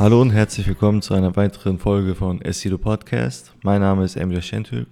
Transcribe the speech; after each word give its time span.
Hallo 0.00 0.22
und 0.22 0.30
herzlich 0.30 0.66
willkommen 0.66 1.02
zu 1.02 1.12
einer 1.12 1.36
weiteren 1.36 1.78
Folge 1.78 2.14
von 2.14 2.40
Essido 2.40 2.78
Podcast. 2.78 3.52
Mein 3.62 3.82
Name 3.82 4.02
ist 4.02 4.16
Emil 4.16 4.40
Schentürk 4.40 4.88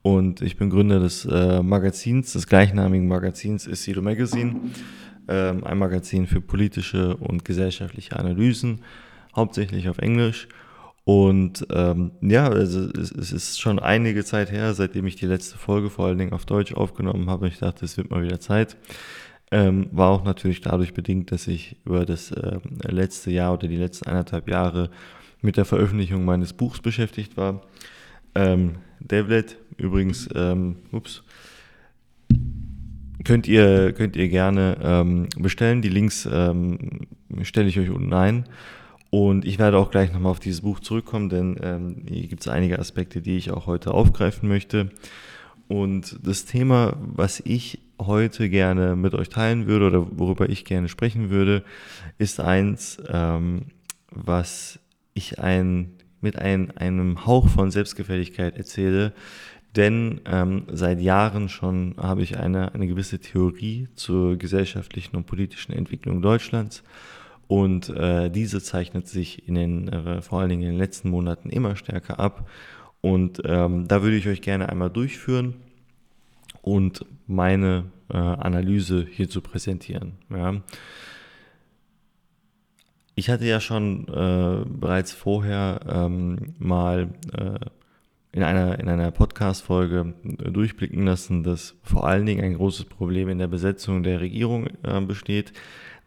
und 0.00 0.40
ich 0.40 0.56
bin 0.56 0.70
Gründer 0.70 0.98
des 0.98 1.26
äh, 1.26 1.62
Magazins, 1.62 2.32
des 2.32 2.46
gleichnamigen 2.46 3.06
Magazins 3.06 3.66
Essido 3.66 4.00
Magazine. 4.00 4.58
Ähm, 5.28 5.62
ein 5.62 5.76
Magazin 5.76 6.26
für 6.26 6.40
politische 6.40 7.18
und 7.18 7.44
gesellschaftliche 7.44 8.18
Analysen, 8.18 8.80
hauptsächlich 9.36 9.90
auf 9.90 9.98
Englisch. 9.98 10.48
Und 11.04 11.66
ähm, 11.70 12.12
ja, 12.22 12.48
also 12.48 12.88
es, 12.98 13.12
es, 13.12 13.32
ist 13.32 13.60
schon 13.60 13.78
einige 13.78 14.24
Zeit 14.24 14.50
her, 14.50 14.72
seitdem 14.72 15.06
ich 15.06 15.16
die 15.16 15.26
letzte 15.26 15.58
Folge 15.58 15.90
vor 15.90 16.06
allen 16.06 16.16
Dingen 16.16 16.32
auf 16.32 16.46
Deutsch 16.46 16.72
aufgenommen 16.72 17.28
habe. 17.28 17.48
Ich 17.48 17.58
dachte, 17.58 17.84
es 17.84 17.98
wird 17.98 18.10
mal 18.10 18.22
wieder 18.22 18.40
Zeit. 18.40 18.78
Ähm, 19.52 19.88
war 19.92 20.10
auch 20.10 20.24
natürlich 20.24 20.60
dadurch 20.60 20.92
bedingt, 20.92 21.30
dass 21.30 21.46
ich 21.46 21.76
über 21.84 22.04
das 22.04 22.32
äh, 22.32 22.58
letzte 22.82 23.30
Jahr 23.30 23.54
oder 23.54 23.68
die 23.68 23.76
letzten 23.76 24.08
eineinhalb 24.08 24.48
Jahre 24.48 24.90
mit 25.40 25.56
der 25.56 25.64
Veröffentlichung 25.64 26.24
meines 26.24 26.52
Buchs 26.52 26.80
beschäftigt 26.80 27.36
war. 27.36 27.62
Ähm, 28.34 28.76
Devlet, 28.98 29.56
übrigens, 29.76 30.28
ähm, 30.34 30.76
ups, 30.90 31.22
könnt 33.24 33.46
ihr, 33.46 33.92
könnt 33.92 34.16
ihr 34.16 34.28
gerne 34.28 34.78
ähm, 34.82 35.28
bestellen. 35.38 35.80
Die 35.80 35.88
Links 35.88 36.28
ähm, 36.30 37.06
stelle 37.42 37.68
ich 37.68 37.78
euch 37.78 37.90
unten 37.90 38.12
ein. 38.12 38.44
Und 39.10 39.44
ich 39.44 39.58
werde 39.58 39.78
auch 39.78 39.90
gleich 39.90 40.12
nochmal 40.12 40.32
auf 40.32 40.40
dieses 40.40 40.62
Buch 40.62 40.80
zurückkommen, 40.80 41.28
denn 41.28 41.56
ähm, 41.62 42.02
hier 42.08 42.26
gibt 42.26 42.42
es 42.42 42.48
einige 42.48 42.78
Aspekte, 42.78 43.22
die 43.22 43.36
ich 43.36 43.50
auch 43.50 43.66
heute 43.66 43.94
aufgreifen 43.94 44.48
möchte. 44.48 44.90
Und 45.68 46.18
das 46.22 46.44
Thema, 46.44 46.96
was 46.98 47.40
ich 47.40 47.78
heute 48.00 48.48
gerne 48.48 48.96
mit 48.96 49.14
euch 49.14 49.28
teilen 49.28 49.66
würde 49.66 49.86
oder 49.86 50.18
worüber 50.18 50.48
ich 50.48 50.64
gerne 50.64 50.88
sprechen 50.88 51.30
würde, 51.30 51.64
ist 52.18 52.40
eins, 52.40 52.98
ähm, 53.08 53.66
was 54.10 54.78
ich 55.14 55.38
ein, 55.38 55.92
mit 56.20 56.36
ein, 56.38 56.70
einem 56.76 57.26
Hauch 57.26 57.48
von 57.48 57.70
Selbstgefälligkeit 57.70 58.56
erzähle. 58.56 59.12
Denn 59.74 60.20
ähm, 60.24 60.64
seit 60.72 61.00
Jahren 61.00 61.48
schon 61.48 61.94
habe 61.98 62.22
ich 62.22 62.38
eine, 62.38 62.74
eine 62.74 62.86
gewisse 62.86 63.18
Theorie 63.18 63.88
zur 63.94 64.36
gesellschaftlichen 64.36 65.16
und 65.16 65.26
politischen 65.26 65.72
Entwicklung 65.72 66.22
Deutschlands. 66.22 66.82
Und 67.46 67.90
äh, 67.90 68.30
diese 68.30 68.60
zeichnet 68.60 69.06
sich 69.06 69.46
in 69.46 69.54
den, 69.54 69.88
äh, 69.88 70.22
vor 70.22 70.40
allen 70.40 70.48
Dingen 70.48 70.62
in 70.62 70.70
den 70.70 70.78
letzten 70.78 71.10
Monaten 71.10 71.50
immer 71.50 71.76
stärker 71.76 72.18
ab. 72.18 72.48
Und 73.02 73.42
ähm, 73.44 73.86
da 73.86 74.02
würde 74.02 74.16
ich 74.16 74.26
euch 74.26 74.40
gerne 74.40 74.68
einmal 74.68 74.90
durchführen 74.90 75.54
und 76.66 77.06
meine 77.28 77.84
äh, 78.10 78.16
Analyse 78.16 79.06
hierzu 79.08 79.40
präsentieren. 79.40 80.14
Ja. 80.30 80.62
Ich 83.14 83.30
hatte 83.30 83.46
ja 83.46 83.60
schon 83.60 84.08
äh, 84.08 84.64
bereits 84.68 85.12
vorher 85.12 85.80
ähm, 85.88 86.56
mal 86.58 87.10
äh, 87.38 87.60
in 88.32 88.42
einer, 88.42 88.80
in 88.80 88.88
einer 88.88 89.12
Podcast-Folge 89.12 90.14
durchblicken 90.24 91.06
lassen, 91.06 91.44
dass 91.44 91.76
vor 91.84 92.06
allen 92.06 92.26
Dingen 92.26 92.44
ein 92.44 92.54
großes 92.54 92.86
Problem 92.86 93.28
in 93.28 93.38
der 93.38 93.46
Besetzung 93.46 94.02
der 94.02 94.20
Regierung 94.20 94.66
äh, 94.82 95.00
besteht. 95.00 95.52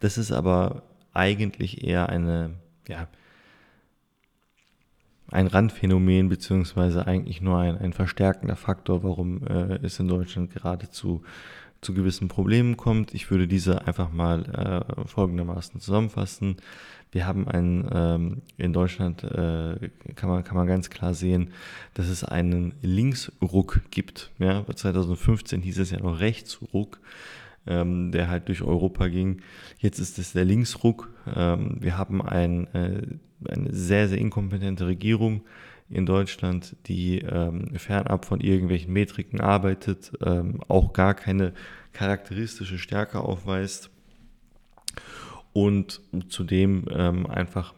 Das 0.02 0.18
ist 0.18 0.34
aber 0.34 0.84
eigentlich 1.14 1.86
eher 1.86 2.10
eine, 2.10 2.56
ja, 2.90 3.08
ein 5.32 5.48
Randphänomen, 5.48 6.30
beziehungsweise 6.30 7.08
eigentlich 7.08 7.42
nur 7.42 7.58
ein, 7.60 7.78
ein 7.78 7.94
verstärkender 7.94 8.56
Faktor, 8.56 9.04
warum 9.04 9.46
äh, 9.46 9.80
es 9.84 10.00
in 10.00 10.08
Deutschland 10.08 10.54
geradezu 10.54 11.24
zu 11.82 11.94
gewissen 11.94 12.28
Problemen 12.28 12.78
kommt. 12.78 13.14
Ich 13.14 13.32
würde 13.32 13.48
diese 13.48 13.88
einfach 13.88 14.12
mal 14.12 14.86
äh, 14.98 15.08
folgendermaßen 15.08 15.80
zusammenfassen. 15.80 16.58
Wir 17.12 17.26
haben 17.26 17.48
ein, 17.48 17.90
ähm, 17.92 18.42
in 18.58 18.74
Deutschland 18.74 19.24
äh, 19.24 19.90
kann, 20.16 20.30
man, 20.30 20.44
kann 20.44 20.56
man 20.56 20.68
ganz 20.68 20.90
klar 20.90 21.14
sehen, 21.14 21.52
dass 21.94 22.08
es 22.08 22.24
einen 22.24 22.74
Linksruck 22.82 23.82
gibt. 23.90 24.32
Ja, 24.38 24.66
2015 24.66 25.62
hieß 25.62 25.80
es 25.80 25.92
ja 25.92 26.00
noch 26.00 26.20
Rechtsruck 26.20 27.00
ähm, 27.68 28.12
der 28.12 28.30
halt 28.30 28.48
durch 28.48 28.62
Europa 28.62 29.08
ging. 29.08 29.42
Jetzt 29.78 30.00
ist 30.00 30.20
es 30.20 30.34
der 30.34 30.46
Linksruck. 30.46 31.10
Ähm, 31.36 31.78
wir 31.80 31.98
haben 31.98 32.22
ein, 32.22 32.68
äh, 32.74 33.02
eine 33.48 33.74
sehr, 33.74 34.08
sehr 34.08 34.18
inkompetente 34.18 34.88
Regierung 34.88 35.42
in 35.90 36.06
Deutschland, 36.06 36.76
die 36.86 37.20
ähm, 37.20 37.76
fernab 37.76 38.26
von 38.26 38.42
irgendwelchen 38.42 38.94
Metriken 38.94 39.42
arbeitet, 39.42 40.12
ähm, 40.24 40.62
auch 40.68 40.94
gar 40.94 41.16
keine 41.16 41.54
charakteristische 41.94 42.78
Stärke 42.78 43.20
aufweist 43.20 43.90
und 45.54 46.02
zudem 46.30 46.86
ähm, 46.92 47.26
einfach 47.26 47.74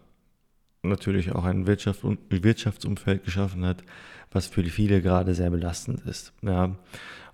natürlich 0.83 1.31
auch 1.31 1.45
ein 1.45 1.67
Wirtschaft 1.67 2.03
Wirtschaftsumfeld 2.03 3.23
geschaffen 3.23 3.65
hat, 3.65 3.83
was 4.31 4.47
für 4.47 4.63
viele 4.63 5.01
gerade 5.01 5.33
sehr 5.33 5.49
belastend 5.49 6.01
ist. 6.05 6.33
Ja. 6.41 6.75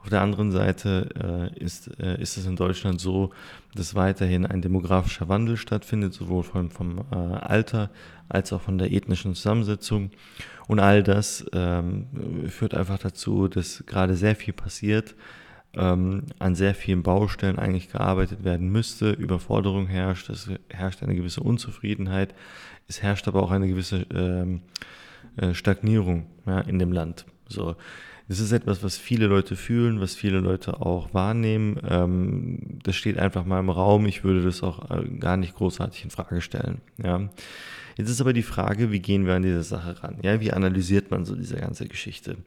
Auf 0.08 0.12
der 0.12 0.22
anderen 0.22 0.54
Seite 0.54 1.52
äh, 1.60 1.60
ist, 1.62 2.00
äh, 2.00 2.22
ist 2.22 2.38
es 2.38 2.46
in 2.46 2.56
Deutschland 2.56 3.02
so, 3.02 3.32
dass 3.76 3.94
weiterhin 3.94 4.46
ein 4.46 4.62
demografischer 4.62 5.28
Wandel 5.28 5.58
stattfindet, 5.58 6.14
sowohl 6.14 6.44
vom, 6.44 6.72
vom 6.72 7.00
äh, 7.12 7.16
Alter 7.16 7.90
als 8.30 8.54
auch 8.54 8.62
von 8.62 8.78
der 8.78 8.94
ethnischen 8.94 9.36
Zusammensetzung. 9.36 10.12
Und 10.70 10.80
all 10.80 11.04
das 11.04 11.46
ähm, 11.52 12.08
führt 12.48 12.74
einfach 12.74 13.00
dazu, 13.00 13.50
dass 13.50 13.84
gerade 13.86 14.16
sehr 14.16 14.38
viel 14.38 14.54
passiert, 14.54 15.14
ähm, 15.74 16.24
an 16.40 16.56
sehr 16.56 16.74
vielen 16.74 17.04
Baustellen 17.04 17.60
eigentlich 17.60 17.92
gearbeitet 17.92 18.46
werden 18.46 18.70
müsste, 18.70 19.12
Überforderung 19.12 19.88
herrscht, 19.88 20.30
es 20.30 20.50
herrscht 20.70 21.04
eine 21.04 21.16
gewisse 21.16 21.42
Unzufriedenheit, 21.42 22.34
es 22.88 23.04
herrscht 23.04 23.28
aber 23.28 23.44
auch 23.44 23.52
eine 23.52 23.68
gewisse 23.68 24.06
ähm, 24.14 24.62
äh, 25.36 25.54
Stagnierung 25.54 26.28
ja, 26.46 26.62
in 26.62 26.80
dem 26.80 26.94
Land. 26.94 27.26
So, 27.50 27.76
das 28.28 28.40
ist 28.40 28.52
etwas, 28.52 28.84
was 28.84 28.98
viele 28.98 29.28
Leute 29.28 29.56
fühlen, 29.56 30.02
was 30.02 30.16
viele 30.16 30.40
Leute 30.40 30.82
auch 30.82 31.14
wahrnehmen. 31.14 31.80
Ähm, 31.88 32.60
das 32.84 32.96
steht 32.96 33.18
einfach 33.18 33.46
mal 33.46 33.60
im 33.60 33.70
Raum. 33.70 34.06
Ich 34.06 34.24
würde 34.24 34.44
das 34.44 34.64
auch 34.64 34.92
äh, 34.92 35.08
gar 35.20 35.38
nicht 35.38 35.56
großartig 35.56 36.04
in 36.04 36.10
Frage 36.10 36.42
stellen. 36.42 36.82
Ja. 37.02 37.30
Jetzt 37.98 38.10
ist 38.12 38.22
aber 38.22 38.34
die 38.34 38.44
Frage, 38.44 38.92
wie 38.92 39.00
gehen 39.00 39.26
wir 39.26 39.34
an 39.34 39.42
diese 39.42 39.64
Sache 39.64 40.04
ran? 40.04 40.18
Ja, 40.22 40.40
wie 40.40 40.54
analysiert 40.54 41.10
man 41.10 41.26
so 41.26 41.36
diese 41.36 41.56
ganze 41.56 41.88
Geschichte? 41.88 42.38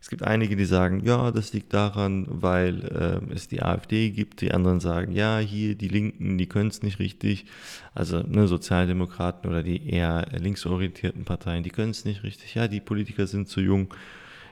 Es 0.00 0.08
gibt 0.08 0.22
einige, 0.22 0.54
die 0.54 0.64
sagen, 0.64 1.02
ja, 1.04 1.32
das 1.32 1.52
liegt 1.52 1.74
daran, 1.74 2.26
weil 2.28 2.84
äh, 3.28 3.34
es 3.34 3.48
die 3.48 3.60
AfD 3.60 4.10
gibt. 4.10 4.40
Die 4.40 4.52
anderen 4.52 4.78
sagen, 4.78 5.10
ja, 5.10 5.38
hier 5.38 5.74
die 5.74 5.88
Linken, 5.88 6.38
die 6.38 6.46
können 6.46 6.70
es 6.70 6.82
nicht 6.82 7.00
richtig. 7.00 7.46
Also 7.92 8.20
ne, 8.20 8.46
Sozialdemokraten 8.46 9.50
oder 9.50 9.64
die 9.64 9.90
eher 9.90 10.28
linksorientierten 10.30 11.24
Parteien, 11.24 11.64
die 11.64 11.70
können 11.70 11.90
es 11.90 12.04
nicht 12.04 12.22
richtig. 12.22 12.54
Ja, 12.54 12.68
die 12.68 12.80
Politiker 12.80 13.26
sind 13.26 13.48
zu 13.48 13.60
jung 13.60 13.92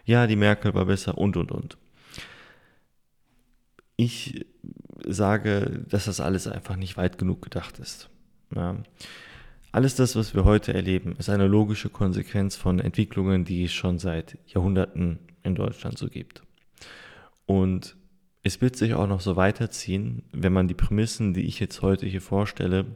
ja, 0.09 0.27
die 0.27 0.37
Merkel 0.37 0.75
war 0.75 0.87
besser 0.87 1.19
und, 1.19 1.37
und, 1.37 1.53
und. 1.53 1.77
Ich 3.97 4.47
sage, 5.05 5.85
dass 5.89 6.07
das 6.07 6.21
alles 6.21 6.47
einfach 6.47 6.77
nicht 6.77 6.97
weit 6.97 7.19
genug 7.19 7.43
gedacht 7.43 7.79
ist. 7.79 8.09
Ja. 8.55 8.77
Alles 9.71 9.97
das, 9.97 10.17
was 10.17 10.35
wir 10.35 10.45
heute 10.45 10.73
erleben, 10.73 11.15
ist 11.19 11.29
eine 11.29 11.47
logische 11.47 11.91
Konsequenz 11.91 12.57
von 12.57 12.79
Entwicklungen, 12.79 13.45
die 13.45 13.65
es 13.65 13.73
schon 13.73 13.99
seit 13.99 14.39
Jahrhunderten 14.47 15.19
in 15.43 15.55
Deutschland 15.55 15.99
so 15.99 16.09
gibt. 16.09 16.43
Und 17.45 17.95
es 18.43 18.63
wird 18.63 18.77
sich 18.77 18.95
auch 18.95 19.07
noch 19.07 19.21
so 19.21 19.37
weiterziehen, 19.37 20.23
wenn 20.33 20.55
man 20.55 20.69
die 20.69 20.75
Prämissen, 20.75 21.35
die 21.35 21.45
ich 21.45 21.61
jetzt 21.61 21.83
heute 21.83 22.07
hier 22.07 22.23
vorstelle, 22.23 22.87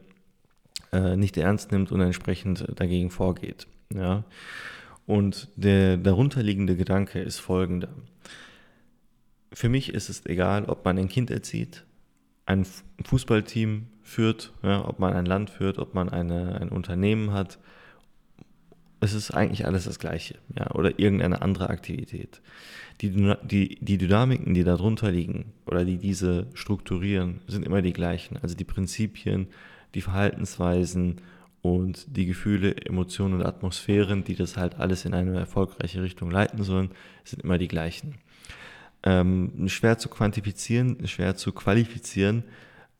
äh, 0.93 1.17
nicht 1.17 1.37
ernst 1.37 1.73
nimmt 1.73 1.93
und 1.93 2.01
entsprechend 2.01 2.65
dagegen 2.75 3.11
vorgeht. 3.11 3.67
Ja. 3.95 4.25
Und 5.07 5.49
der 5.57 5.97
darunterliegende 5.97 6.77
Gedanke 6.77 7.21
ist 7.21 7.39
folgender. 7.39 7.89
Für 9.53 9.69
mich 9.69 9.93
ist 9.93 10.09
es 10.09 10.25
egal, 10.27 10.65
ob 10.67 10.85
man 10.85 10.99
ein 10.99 11.09
Kind 11.09 11.31
erzieht, 11.31 11.85
ein 12.47 12.67
Fußballteam 13.05 13.87
führt, 14.03 14.53
ja, 14.63 14.87
ob 14.87 14.99
man 14.99 15.15
ein 15.15 15.27
Land 15.27 15.51
führt, 15.51 15.79
ob 15.79 15.95
man 15.95 16.09
eine, 16.09 16.61
ein 16.61 16.69
Unternehmen 16.69 17.33
hat. 17.33 17.59
Es 19.01 19.15
ist 19.15 19.33
eigentlich 19.33 19.67
alles 19.67 19.85
das 19.85 19.99
Gleiche, 19.99 20.39
ja, 20.57 20.71
oder 20.73 20.99
irgendeine 20.99 21.43
andere 21.43 21.71
Aktivität. 21.71 22.41
Die, 23.01 23.11
die, 23.43 23.79
die 23.81 23.99
Dynamiken, 23.99 24.55
die 24.55 24.65
darunter 24.65 25.11
liegen 25.11 25.53
oder 25.67 25.85
die 25.85 25.99
diese 25.99 26.47
strukturieren, 26.55 27.41
sind 27.49 27.67
immer 27.67 27.83
die 27.83 27.93
gleichen. 27.93 28.39
Also 28.41 28.55
die 28.55 28.65
Prinzipien, 28.65 29.49
die 29.95 30.03
Verhaltensweisen 30.03 31.21
und 31.63 32.17
die 32.17 32.27
Gefühle, 32.27 32.77
Emotionen 32.77 33.35
und 33.35 33.47
Atmosphären, 33.47 34.25
die 34.25 34.35
das 34.35 34.57
halt 34.57 34.79
alles 34.79 35.05
in 35.05 35.15
eine 35.15 35.39
erfolgreiche 35.39 36.03
Richtung 36.03 36.31
leiten 36.31 36.65
sollen, 36.65 36.91
sind 37.25 37.43
immer 37.43 37.57
die 37.57 37.69
gleichen. 37.69 38.17
Ähm, 39.05 39.69
schwer 39.69 39.99
zu 39.99 40.09
quantifizieren, 40.09 41.07
schwer 41.07 41.37
zu 41.37 41.53
qualifizieren. 41.53 42.45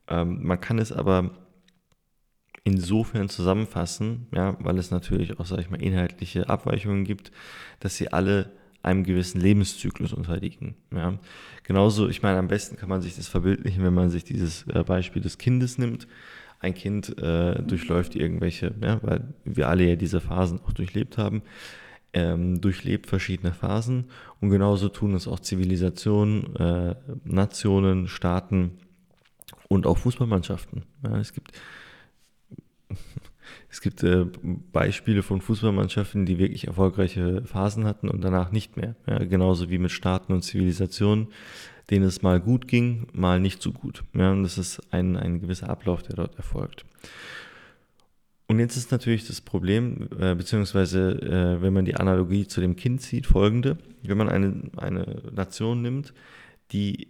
Ähm, 0.07 0.39
man 0.43 0.59
kann 0.59 0.79
es 0.79 0.91
aber 0.91 1.31
insofern 2.63 3.27
zusammenfassen, 3.27 4.27
ja, 4.33 4.57
weil 4.59 4.77
es 4.77 4.91
natürlich 4.91 5.39
auch, 5.39 5.45
sage 5.45 5.61
ich 5.61 5.69
mal, 5.69 5.81
inhaltliche 5.81 6.49
Abweichungen 6.49 7.03
gibt, 7.03 7.31
dass 7.81 7.97
sie 7.97 8.11
alle 8.11 8.51
einem 8.81 9.03
gewissen 9.03 9.39
Lebenszyklus 9.39 10.13
unterliegen. 10.13 10.75
Ja. 10.93 11.17
Genauso, 11.63 12.09
ich 12.09 12.21
meine, 12.21 12.37
am 12.37 12.49
besten 12.49 12.75
kann 12.75 12.89
man 12.89 13.01
sich 13.01 13.15
das 13.15 13.27
verbildlichen, 13.27 13.83
wenn 13.83 13.93
man 13.93 14.09
sich 14.09 14.23
dieses 14.25 14.67
äh, 14.67 14.83
Beispiel 14.83 15.21
des 15.21 15.37
Kindes 15.37 15.77
nimmt. 15.77 16.07
Ein 16.63 16.73
Kind 16.73 17.17
äh, 17.21 17.61
durchläuft 17.61 18.15
irgendwelche, 18.15 18.73
ja, 18.81 18.99
weil 19.03 19.33
wir 19.43 19.67
alle 19.67 19.83
ja 19.83 19.95
diese 19.95 20.21
Phasen 20.21 20.59
auch 20.61 20.71
durchlebt 20.71 21.17
haben, 21.17 21.43
ähm, 22.13 22.61
durchlebt 22.61 23.07
verschiedene 23.07 23.53
Phasen 23.53 24.05
und 24.39 24.49
genauso 24.49 24.89
tun 24.89 25.13
es 25.13 25.27
auch 25.27 25.39
Zivilisationen, 25.39 26.55
äh, 26.55 26.95
Nationen, 27.25 28.07
Staaten 28.07 28.77
und 29.67 29.85
auch 29.85 29.97
Fußballmannschaften. 29.97 30.83
Ja, 31.03 31.17
es 31.17 31.33
gibt 31.33 31.51
es 33.69 33.81
gibt 33.81 34.03
äh, 34.03 34.25
Beispiele 34.71 35.21
von 35.21 35.41
Fußballmannschaften, 35.41 36.25
die 36.25 36.37
wirklich 36.37 36.67
erfolgreiche 36.67 37.43
Phasen 37.45 37.85
hatten 37.85 38.07
und 38.07 38.23
danach 38.23 38.51
nicht 38.51 38.77
mehr. 38.77 38.95
Ja, 39.05 39.19
genauso 39.19 39.69
wie 39.69 39.79
mit 39.79 39.91
Staaten 39.91 40.31
und 40.31 40.43
Zivilisationen, 40.43 41.27
denen 41.89 42.05
es 42.05 42.21
mal 42.21 42.39
gut 42.39 42.67
ging, 42.67 43.07
mal 43.13 43.39
nicht 43.39 43.61
so 43.61 43.71
gut. 43.71 44.03
Ja, 44.13 44.31
und 44.31 44.43
das 44.43 44.57
ist 44.57 44.81
ein, 44.91 45.17
ein 45.17 45.41
gewisser 45.41 45.69
Ablauf, 45.69 46.03
der 46.03 46.15
dort 46.15 46.35
erfolgt. 46.35 46.85
Und 48.47 48.59
jetzt 48.59 48.77
ist 48.77 48.91
natürlich 48.91 49.25
das 49.25 49.41
Problem, 49.41 50.09
äh, 50.19 50.35
beziehungsweise 50.35 51.11
äh, 51.21 51.61
wenn 51.61 51.73
man 51.73 51.85
die 51.85 51.95
Analogie 51.95 52.47
zu 52.47 52.61
dem 52.61 52.75
Kind 52.75 53.01
sieht, 53.01 53.25
folgende. 53.25 53.77
Wenn 54.01 54.17
man 54.17 54.29
eine, 54.29 54.69
eine 54.77 55.23
Nation 55.33 55.81
nimmt, 55.81 56.13
die 56.71 57.07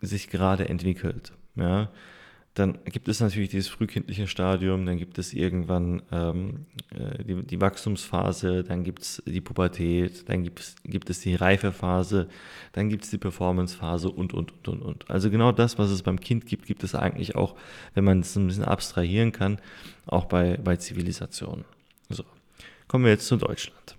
sich 0.00 0.28
gerade 0.28 0.68
entwickelt, 0.68 1.32
ja, 1.54 1.90
dann 2.54 2.78
gibt 2.84 3.08
es 3.08 3.20
natürlich 3.20 3.48
dieses 3.48 3.68
frühkindliche 3.68 4.26
Stadium, 4.26 4.84
dann 4.84 4.98
gibt 4.98 5.16
es 5.16 5.32
irgendwann 5.32 6.02
ähm, 6.12 6.66
äh, 6.90 7.24
die, 7.24 7.42
die, 7.42 7.60
Wachstumsphase, 7.62 8.62
dann 8.62 8.84
gibt 8.84 9.02
es 9.02 9.22
die 9.24 9.40
Pubertät, 9.40 10.28
dann 10.28 10.42
gibt 10.42 10.60
es, 10.60 10.74
gibt 10.84 11.08
es 11.08 11.20
die 11.20 11.34
Reifephase, 11.34 12.28
dann 12.72 12.90
gibt 12.90 13.04
es 13.04 13.10
die 13.10 13.16
Performancephase 13.16 14.10
und, 14.10 14.34
und, 14.34 14.52
und, 14.52 14.68
und, 14.68 14.82
und. 14.82 15.10
Also 15.10 15.30
genau 15.30 15.52
das, 15.52 15.78
was 15.78 15.90
es 15.90 16.02
beim 16.02 16.20
Kind 16.20 16.44
gibt, 16.44 16.66
gibt 16.66 16.84
es 16.84 16.94
eigentlich 16.94 17.36
auch, 17.36 17.56
wenn 17.94 18.04
man 18.04 18.20
es 18.20 18.36
ein 18.36 18.46
bisschen 18.46 18.64
abstrahieren 18.64 19.32
kann, 19.32 19.58
auch 20.04 20.26
bei, 20.26 20.58
bei 20.58 20.76
Zivilisationen. 20.76 21.64
So, 22.10 22.24
kommen 22.86 23.04
wir 23.04 23.12
jetzt 23.12 23.28
zu 23.28 23.38
Deutschland. 23.38 23.96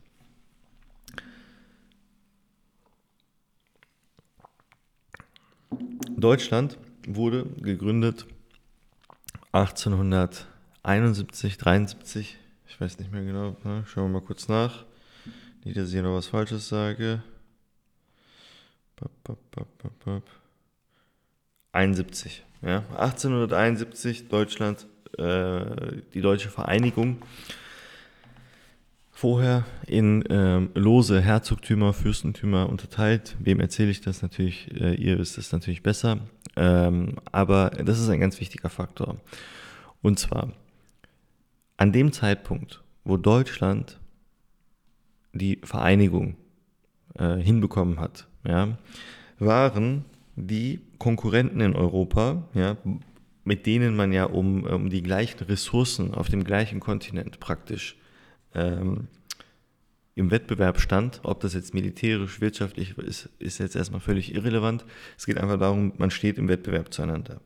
Deutschland 6.16 6.78
wurde 7.08 7.48
gegründet 7.60 8.28
1871, 9.54 11.58
73, 11.60 12.38
ich 12.68 12.82
weiß 12.82 12.98
nicht 12.98 13.12
mehr 13.12 13.24
genau, 13.24 13.56
ne? 13.64 13.84
schauen 13.86 14.12
wir 14.12 14.20
mal 14.20 14.26
kurz 14.26 14.48
nach. 14.48 14.84
Nicht, 15.64 15.78
dass 15.78 15.90
ich 15.90 15.94
hier 15.94 16.02
noch 16.02 16.16
was 16.16 16.26
Falsches 16.28 16.68
sage. 16.68 17.22
71, 21.72 22.44
ja. 22.64 22.80
1871, 22.98 24.28
Deutschland, 24.28 24.88
äh, 25.20 26.02
die 26.16 26.22
deutsche 26.22 26.50
Vereinigung. 26.50 27.22
Vorher 29.12 29.66
in 29.86 30.24
ähm, 30.32 30.72
lose 30.74 31.22
Herzogtümer, 31.22 31.94
Fürstentümer 31.94 32.70
unterteilt. 32.70 33.36
Wem 33.40 33.60
erzähle 33.60 33.92
ich 33.92 34.02
das 34.02 34.24
natürlich? 34.24 34.72
Äh, 34.74 34.96
ihr 34.96 35.20
wisst 35.20 35.38
es 35.38 35.52
natürlich 35.52 35.84
besser. 35.84 36.22
Ähm, 36.56 37.16
aber 37.32 37.72
das 37.72 38.00
ist 38.00 38.10
ein 38.10 38.20
ganz 38.20 38.40
wichtiger 38.40 38.70
Faktor. 38.70 39.18
Und 40.02 40.20
zwar, 40.20 40.52
an 41.78 41.92
dem 41.92 42.12
Zeitpunkt, 42.12 42.84
wo 43.04 43.18
Deutschland 43.18 44.00
die 45.34 45.60
Vereinigung 45.64 46.36
äh, 47.16 47.36
hinbekommen 47.38 48.00
hat, 48.00 48.28
ja, 48.48 48.78
waren 49.40 50.06
die 50.36 50.80
Konkurrenten 51.00 51.62
in 51.62 51.76
Europa, 51.76 52.44
ja, 52.54 52.78
mit 53.44 53.66
denen 53.66 53.96
man 53.96 54.12
ja 54.14 54.26
um, 54.26 54.64
um 54.64 54.90
die 54.90 55.04
gleichen 55.04 55.44
Ressourcen 55.44 56.14
auf 56.14 56.30
dem 56.30 56.44
gleichen 56.44 56.80
Kontinent 56.80 57.40
praktisch 57.40 57.98
ähm, 58.54 59.08
im 60.16 60.32
Wettbewerb 60.32 60.80
stand, 60.80 61.22
ob 61.24 61.40
das 61.40 61.54
jetzt 61.54 61.74
militärisch, 61.74 62.40
wirtschaftlich 62.40 62.96
ist, 62.98 63.30
ist 63.40 63.58
jetzt 63.60 63.76
erstmal 63.76 64.02
völlig 64.02 64.36
irrelevant. 64.36 64.86
Es 65.18 65.26
geht 65.26 65.38
einfach 65.38 65.60
darum, 65.60 65.94
man 65.98 66.12
steht 66.12 66.38
im 66.38 66.48
Wettbewerb 66.48 66.94
zueinander. 66.94 67.42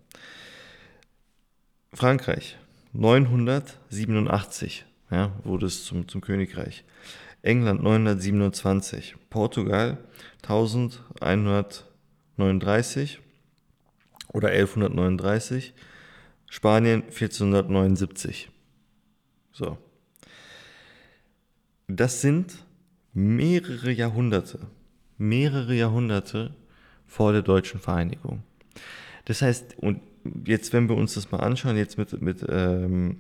Frankreich, 1.94 2.58
987 2.94 4.86
ja, 5.12 5.32
wurde 5.44 5.68
es 5.68 5.86
zum, 5.86 6.08
zum 6.08 6.22
Königreich. 6.22 6.84
England 7.42 7.84
927, 7.84 9.16
Portugal 9.30 9.98
1139 10.42 13.20
oder 14.34 14.50
1139, 14.50 15.74
Spanien 16.50 17.04
1479. 17.04 18.50
So. 19.54 19.78
Das 21.88 22.22
sind 22.22 22.66
mehrere 23.14 23.92
Jahrhunderte, 23.92 24.60
mehrere 25.18 25.74
Jahrhunderte 25.74 26.54
vor 27.06 27.32
der 27.32 27.42
deutschen 27.42 27.80
Vereinigung. 27.80 28.44
Das 29.24 29.42
heißt, 29.42 29.78
und 29.80 30.02
jetzt, 30.46 30.74
wenn 30.74 30.90
wir 30.90 30.98
uns 30.98 31.14
das 31.14 31.32
mal 31.32 31.40
anschauen, 31.40 31.78
jetzt 31.78 31.98
mit, 31.98 32.22
mit 32.22 32.46
ähm, 32.50 33.18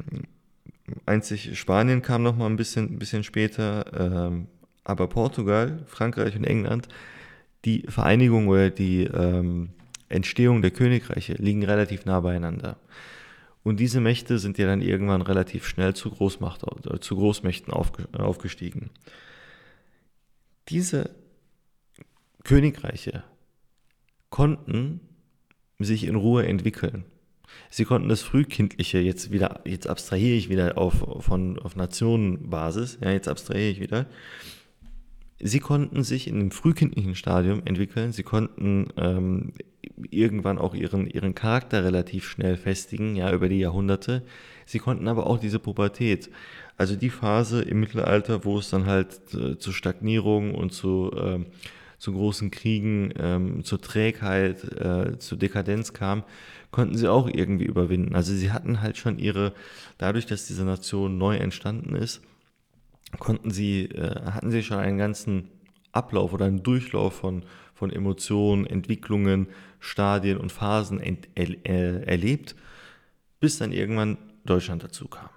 einzig 1.05 1.57
Spanien 1.57 2.01
kam 2.01 2.23
noch 2.23 2.35
mal 2.35 2.45
ein 2.45 2.57
bisschen, 2.57 2.99
bisschen 2.99 3.23
später, 3.23 3.85
ähm, 4.27 4.47
aber 4.83 5.07
Portugal, 5.07 5.83
Frankreich 5.85 6.35
und 6.35 6.43
England, 6.43 6.89
die 7.63 7.83
Vereinigung 7.87 8.49
oder 8.49 8.69
die 8.69 9.03
ähm, 9.03 9.69
Entstehung 10.09 10.61
der 10.61 10.71
Königreiche 10.71 11.33
liegen 11.33 11.63
relativ 11.63 12.05
nah 12.05 12.19
beieinander. 12.19 12.77
Und 13.67 13.81
diese 13.81 13.99
Mächte 13.99 14.39
sind 14.39 14.57
ja 14.57 14.65
dann 14.65 14.81
irgendwann 14.81 15.21
relativ 15.21 15.67
schnell 15.67 15.93
zu, 15.93 16.09
Großmacht, 16.09 16.63
äh, 16.63 17.01
zu 17.01 17.17
Großmächten 17.17 17.73
aufgestiegen. 17.73 18.91
Diese 20.69 21.09
Königreiche 22.45 23.25
konnten 24.29 25.01
sich 25.79 26.05
in 26.05 26.15
Ruhe 26.15 26.47
entwickeln. 26.47 27.03
Sie 27.69 27.83
konnten 27.83 28.07
das 28.07 28.21
Frühkindliche 28.21 28.99
jetzt 28.99 29.31
wieder, 29.31 29.59
jetzt 29.65 29.87
abstrahiere 29.87 30.37
ich 30.37 30.47
wieder 30.47 30.77
auf, 30.77 31.05
von, 31.19 31.59
auf 31.59 31.75
Nationenbasis, 31.75 32.99
ja, 33.01 33.11
jetzt 33.11 33.27
abstrahiere 33.27 33.71
ich 33.71 33.81
wieder, 33.81 34.05
sie 35.39 35.60
konnten 35.60 36.04
sich 36.04 36.28
in 36.28 36.39
dem 36.39 36.51
frühkindlichen 36.51 37.16
Stadium 37.16 37.62
entwickeln, 37.66 38.12
sie 38.12 38.24
konnten 38.24 38.88
ähm, 38.98 39.54
irgendwann 40.10 40.58
auch 40.58 40.74
ihren, 40.74 41.08
ihren 41.08 41.36
Charakter 41.36 41.84
relativ 41.84 42.27
schnell 42.27 42.58
festigen, 42.58 43.15
ja, 43.15 43.32
über 43.34 43.50
die 43.50 43.60
Jahrhunderte. 43.60 44.24
Sie 44.65 44.79
konnten 44.79 45.08
aber 45.08 45.27
auch 45.27 45.39
diese 45.39 45.60
Pubertät, 45.60 46.29
also 46.77 46.96
die 46.96 47.10
Phase 47.10 47.62
im 47.62 47.79
Mittelalter, 47.79 48.46
wo 48.46 48.60
es 48.60 48.70
dann 48.70 48.86
halt 48.86 49.20
äh, 49.34 49.58
zu 49.58 49.72
Stagnierung 49.72 50.53
und 50.53 50.72
zu, 50.72 51.12
äh, 51.15 51.39
zu 51.98 52.13
großen 52.13 52.51
Kriegen, 52.51 53.12
äh, 53.12 53.63
zur 53.63 53.82
Trägheit, 53.82 54.63
äh, 54.63 55.17
zur 55.17 55.38
Dekadenz 55.38 55.94
kam, 55.94 56.24
konnten 56.70 56.98
sie 56.98 57.08
auch 57.08 57.27
irgendwie 57.27 57.65
überwinden. 57.65 58.15
Also 58.15 58.34
sie 58.34 58.51
hatten 58.51 58.82
halt 58.82 58.98
schon 58.98 59.17
ihre, 59.17 59.53
dadurch, 59.98 60.25
dass 60.25 60.48
diese 60.48 60.65
Nation 60.65 61.17
neu 61.17 61.38
entstanden 61.38 61.96
ist, 61.96 62.22
konnten 63.19 63.51
sie, 63.51 63.85
äh, 63.85 64.21
hatten 64.31 64.51
sie 64.51 64.63
schon 64.63 64.77
einen 64.77 64.97
ganzen 64.97 65.49
Ablauf 65.91 66.33
oder 66.33 66.45
einen 66.45 66.63
Durchlauf 66.63 67.15
von, 67.15 67.43
von 67.73 67.91
Emotionen, 67.91 68.65
Entwicklungen, 68.65 69.47
Stadien 69.79 70.37
und 70.37 70.51
Phasen 70.51 70.99
ent, 70.99 71.27
äh, 71.35 72.01
erlebt, 72.03 72.55
bis 73.39 73.57
dann 73.57 73.71
irgendwann 73.71 74.17
Deutschland 74.45 74.83
dazu 74.83 75.07
kam. 75.07 75.29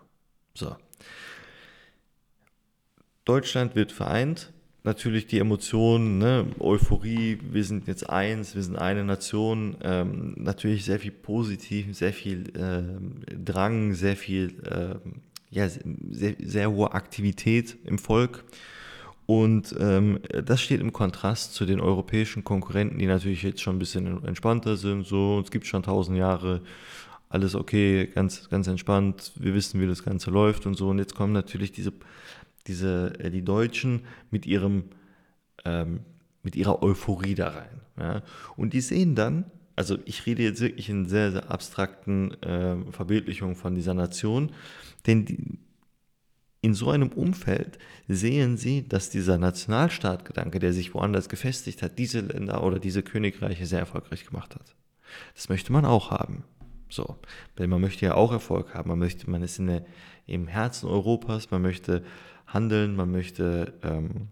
So. 0.54 0.76
Deutschland 3.24 3.74
wird 3.76 3.92
vereint. 3.92 4.52
Natürlich 4.82 5.26
die 5.26 5.38
Emotionen, 5.38 6.16
ne? 6.16 6.46
Euphorie, 6.58 7.38
wir 7.52 7.64
sind 7.64 7.86
jetzt 7.86 8.08
eins, 8.08 8.54
wir 8.54 8.62
sind 8.62 8.76
eine 8.76 9.04
Nation. 9.04 9.76
Ähm, 9.82 10.34
natürlich 10.38 10.86
sehr 10.86 10.98
viel 10.98 11.10
positiv, 11.10 11.94
sehr 11.94 12.14
viel 12.14 12.48
äh, 12.56 13.36
Drang, 13.36 13.92
sehr 13.92 14.16
viel 14.16 14.54
ähm, 14.64 15.20
ja, 15.50 15.68
sehr, 15.68 16.34
sehr 16.38 16.70
hohe 16.70 16.92
Aktivität 16.92 17.76
im 17.84 17.98
Volk. 17.98 18.44
Und 19.26 19.74
ähm, 19.78 20.18
das 20.44 20.60
steht 20.60 20.80
im 20.80 20.92
Kontrast 20.92 21.54
zu 21.54 21.64
den 21.64 21.80
europäischen 21.80 22.42
Konkurrenten, 22.42 22.98
die 22.98 23.06
natürlich 23.06 23.42
jetzt 23.42 23.60
schon 23.60 23.76
ein 23.76 23.78
bisschen 23.78 24.24
entspannter 24.24 24.76
sind. 24.76 25.06
So, 25.06 25.40
es 25.40 25.52
gibt 25.52 25.66
schon 25.66 25.84
tausend 25.84 26.18
Jahre, 26.18 26.62
alles 27.28 27.54
okay, 27.54 28.08
ganz, 28.08 28.48
ganz 28.50 28.66
entspannt, 28.66 29.32
wir 29.36 29.54
wissen, 29.54 29.80
wie 29.80 29.86
das 29.86 30.02
Ganze 30.02 30.32
läuft 30.32 30.66
und 30.66 30.74
so. 30.74 30.88
Und 30.88 30.98
jetzt 30.98 31.14
kommen 31.14 31.32
natürlich 31.32 31.70
diese, 31.70 31.92
diese 32.66 33.12
äh, 33.20 33.30
die 33.30 33.44
Deutschen 33.44 34.02
mit 34.32 34.46
ihrem, 34.46 34.84
ähm, 35.64 36.00
mit 36.42 36.56
ihrer 36.56 36.82
Euphorie 36.82 37.36
da 37.36 37.50
rein. 37.50 37.80
Ja? 37.98 38.22
Und 38.56 38.72
die 38.72 38.80
sehen 38.80 39.14
dann, 39.14 39.44
also 39.80 39.96
ich 40.04 40.26
rede 40.26 40.42
jetzt 40.42 40.60
wirklich 40.60 40.90
in 40.90 41.06
sehr, 41.06 41.32
sehr 41.32 41.50
abstrakten 41.50 42.34
äh, 42.42 42.76
Verbildlichungen 42.92 43.56
von 43.56 43.74
dieser 43.74 43.94
Nation, 43.94 44.52
denn 45.06 45.24
die, 45.24 45.58
in 46.60 46.74
so 46.74 46.90
einem 46.90 47.08
Umfeld 47.08 47.78
sehen 48.06 48.58
sie, 48.58 48.86
dass 48.86 49.08
dieser 49.08 49.38
Nationalstaatgedanke, 49.38 50.58
der 50.58 50.74
sich 50.74 50.92
woanders 50.92 51.30
gefestigt 51.30 51.80
hat, 51.80 51.98
diese 51.98 52.20
Länder 52.20 52.62
oder 52.62 52.78
diese 52.78 53.02
Königreiche 53.02 53.64
sehr 53.64 53.78
erfolgreich 53.78 54.26
gemacht 54.26 54.54
hat. 54.54 54.74
Das 55.34 55.48
möchte 55.48 55.72
man 55.72 55.86
auch 55.86 56.10
haben. 56.10 56.44
So, 56.90 57.16
denn 57.58 57.70
man 57.70 57.80
möchte 57.80 58.04
ja 58.04 58.16
auch 58.16 58.32
Erfolg 58.32 58.74
haben. 58.74 58.90
Man 58.90 58.98
möchte, 58.98 59.30
man 59.30 59.42
ist 59.42 59.58
in 59.58 59.68
der, 59.68 59.86
im 60.26 60.46
Herzen 60.46 60.90
Europas, 60.90 61.50
man 61.50 61.62
möchte 61.62 62.04
handeln, 62.46 62.96
man 62.96 63.10
möchte 63.10 63.72
ähm, 63.82 64.28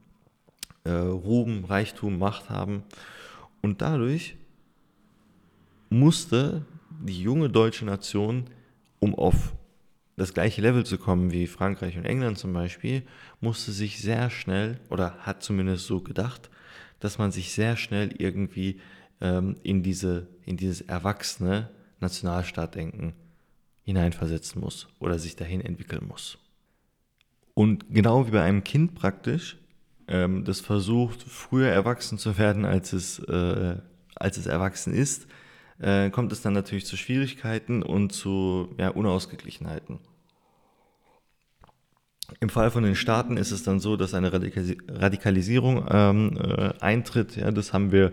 äh, 0.85 0.91
Ruhm, 0.91 1.65
Reichtum, 1.65 2.19
Macht 2.19 2.51
haben. 2.51 2.83
Und 3.63 3.81
dadurch 3.81 4.37
musste 5.91 6.65
die 7.01 7.23
junge 7.23 7.49
deutsche 7.49 7.85
Nation, 7.85 8.45
um 9.01 9.15
auf 9.15 9.55
das 10.17 10.35
gleiche 10.35 10.61
Level 10.61 10.85
zu 10.85 10.99
kommen 10.99 11.31
wie 11.31 11.47
Frankreich 11.47 11.97
und 11.97 12.05
England 12.05 12.39
zum 12.39 12.53
Beispiel, 12.53 13.03
musste 13.41 13.71
sich 13.71 14.01
sehr 14.01 14.31
schnell, 14.31 14.81
oder 14.91 15.15
hat 15.21 15.43
zumindest 15.43 15.87
so 15.87 16.01
gedacht, 16.01 16.51
dass 16.99 17.19
man 17.19 17.31
sich 17.31 17.53
sehr 17.53 17.77
schnell 17.77 18.13
irgendwie 18.19 18.81
ähm, 19.21 19.57
in, 19.63 19.83
diese, 19.83 20.27
in 20.45 20.57
dieses 20.57 20.81
erwachsene 20.81 21.71
Nationalstaatdenken 22.01 23.15
hineinversetzen 23.83 24.61
muss 24.61 24.89
oder 24.99 25.19
sich 25.19 25.37
dahin 25.37 25.61
entwickeln 25.61 26.07
muss. 26.07 26.39
Und 27.55 27.87
genau 27.91 28.27
wie 28.27 28.33
bei 28.33 28.43
einem 28.43 28.65
Kind 28.65 28.95
praktisch, 28.95 29.57
ähm, 30.09 30.45
das 30.45 30.61
versucht, 30.61 31.23
früher 31.23 31.69
erwachsen 31.69 32.19
zu 32.19 32.39
werden, 32.39 32.65
als 32.65 32.93
es, 32.93 33.19
äh, 33.21 33.77
als 34.17 34.37
es 34.37 34.47
erwachsen 34.47 34.93
ist, 34.93 35.27
äh, 35.81 36.11
kommt 36.11 36.33
es 36.33 36.43
dann 36.43 36.53
natürlich 36.53 36.87
zu 36.87 36.97
Schwierigkeiten 36.97 37.83
und 37.83 38.13
zu 38.13 38.75
ja, 38.79 38.91
Unausgeglichenheiten. 38.91 39.99
Im 42.41 42.51
Fall 42.51 42.71
von 42.71 42.83
den 42.83 42.95
Staaten 42.95 43.37
ist 43.37 43.53
es 43.53 43.63
dann 43.63 43.81
so, 43.81 43.97
dass 43.97 44.13
eine 44.13 44.33
Radikalisierung 44.33 45.87
ähm, 45.91 46.37
äh, 46.37 46.73
eintritt. 46.81 47.37
Ja, 47.37 47.51
das 47.51 47.73
haben 47.73 47.91
wir 47.91 48.13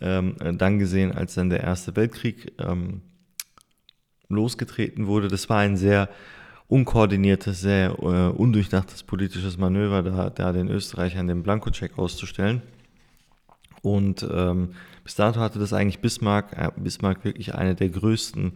ähm, 0.00 0.36
dann 0.56 0.78
gesehen, 0.78 1.12
als 1.12 1.34
dann 1.34 1.50
der 1.50 1.60
Erste 1.60 1.96
Weltkrieg 1.96 2.52
ähm, 2.58 3.02
losgetreten 4.28 5.06
wurde. 5.06 5.28
Das 5.28 5.48
war 5.48 5.58
ein 5.58 5.76
sehr 5.76 6.08
unkoordiniertes, 6.68 7.60
sehr 7.60 7.98
äh, 7.98 8.28
undurchdachtes 8.28 9.02
politisches 9.02 9.58
Manöver, 9.58 10.02
da, 10.02 10.30
da 10.30 10.52
den 10.52 10.68
Österreichern 10.68 11.26
den 11.26 11.42
Blankocheck 11.42 11.98
auszustellen. 11.98 12.62
Und 13.82 14.26
ähm, 14.30 14.70
bis 15.08 15.14
dato 15.14 15.40
hatte 15.40 15.58
das 15.58 15.72
eigentlich 15.72 16.00
Bismarck, 16.00 16.52
äh, 16.52 16.70
Bismarck 16.76 17.24
wirklich 17.24 17.54
einer 17.54 17.72
der 17.72 17.88
größten 17.88 18.52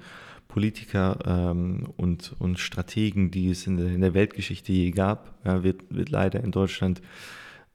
Politiker 0.49 1.19
ähm, 1.25 1.89
und, 1.97 2.37
und 2.39 2.59
Strategen, 2.59 3.31
die 3.31 3.49
es 3.49 3.67
in 3.67 3.79
der, 3.79 3.87
in 3.87 4.03
der 4.03 4.13
Weltgeschichte 4.13 4.71
je 4.71 4.91
gab. 4.91 5.35
Ja, 5.47 5.63
wird, 5.63 5.81
wird 5.89 6.11
leider 6.11 6.45
in 6.45 6.51
Deutschland 6.51 7.01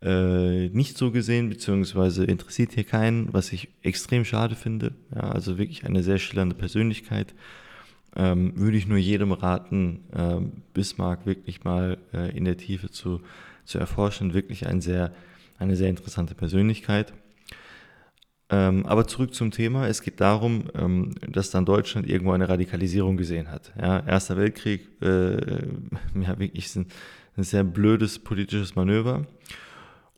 äh, 0.03 0.69
nicht 0.69 0.95
so 0.95 1.09
gesehen, 1.09 1.49
beziehungsweise 1.49 2.25
interessiert 2.25 2.73
hier 2.73 2.83
keinen, 2.83 3.33
was 3.33 3.51
ich 3.51 3.69
extrem 3.81 4.23
schade 4.23 4.53
finde. 4.55 4.93
Ja, 5.11 5.21
also 5.21 5.57
wirklich 5.57 5.83
eine 5.83 6.03
sehr 6.03 6.19
schillernde 6.19 6.53
Persönlichkeit. 6.53 7.33
Ähm, 8.15 8.53
würde 8.57 8.77
ich 8.77 8.85
nur 8.85 8.99
jedem 8.99 9.31
raten, 9.31 10.01
äh, 10.15 10.35
Bismarck 10.75 11.25
wirklich 11.25 11.63
mal 11.63 11.97
äh, 12.13 12.37
in 12.37 12.45
der 12.45 12.57
Tiefe 12.57 12.91
zu, 12.91 13.21
zu 13.65 13.79
erforschen. 13.79 14.35
Wirklich 14.35 14.67
ein 14.67 14.81
sehr, 14.81 15.15
eine 15.57 15.75
sehr 15.75 15.89
interessante 15.89 16.35
Persönlichkeit. 16.35 17.11
Ähm, 18.49 18.85
aber 18.85 19.07
zurück 19.07 19.33
zum 19.33 19.51
Thema. 19.51 19.87
Es 19.87 20.01
geht 20.01 20.21
darum, 20.21 20.65
ähm, 20.73 21.15
dass 21.27 21.51
dann 21.51 21.65
Deutschland 21.65 22.07
irgendwo 22.07 22.31
eine 22.31 22.47
Radikalisierung 22.47 23.17
gesehen 23.17 23.51
hat. 23.51 23.73
Ja, 23.79 23.99
Erster 24.07 24.37
Weltkrieg, 24.37 24.87
äh, 25.01 25.63
ja, 26.21 26.39
wirklich 26.39 26.73
ein, 26.75 26.87
ein 27.35 27.43
sehr 27.43 27.63
blödes 27.63 28.19
politisches 28.19 28.75
Manöver. 28.75 29.25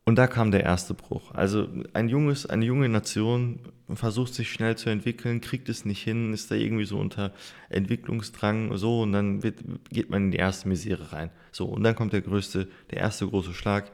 Und 0.04 0.16
da 0.16 0.26
kam 0.26 0.50
der 0.50 0.64
erste 0.64 0.94
Bruch. 0.94 1.32
Also 1.34 1.68
ein 1.92 2.08
junges, 2.08 2.46
eine 2.46 2.64
junge 2.64 2.88
Nation 2.88 3.60
versucht 3.94 4.34
sich 4.34 4.50
schnell 4.50 4.76
zu 4.76 4.90
entwickeln, 4.90 5.40
kriegt 5.40 5.68
es 5.68 5.84
nicht 5.84 6.02
hin, 6.02 6.32
ist 6.32 6.50
da 6.50 6.54
irgendwie 6.54 6.84
so 6.84 6.98
unter 6.98 7.32
Entwicklungsdrang, 7.68 8.76
so 8.76 9.02
und 9.02 9.12
dann 9.12 9.42
wird, 9.42 9.62
geht 9.90 10.10
man 10.10 10.24
in 10.24 10.30
die 10.30 10.38
erste 10.38 10.68
Misere 10.68 11.12
rein. 11.12 11.30
So 11.52 11.66
und 11.66 11.82
dann 11.82 11.94
kommt 11.94 12.12
der 12.12 12.22
größte, 12.22 12.68
der 12.90 12.98
erste 12.98 13.26
große 13.26 13.54
Schlag, 13.54 13.90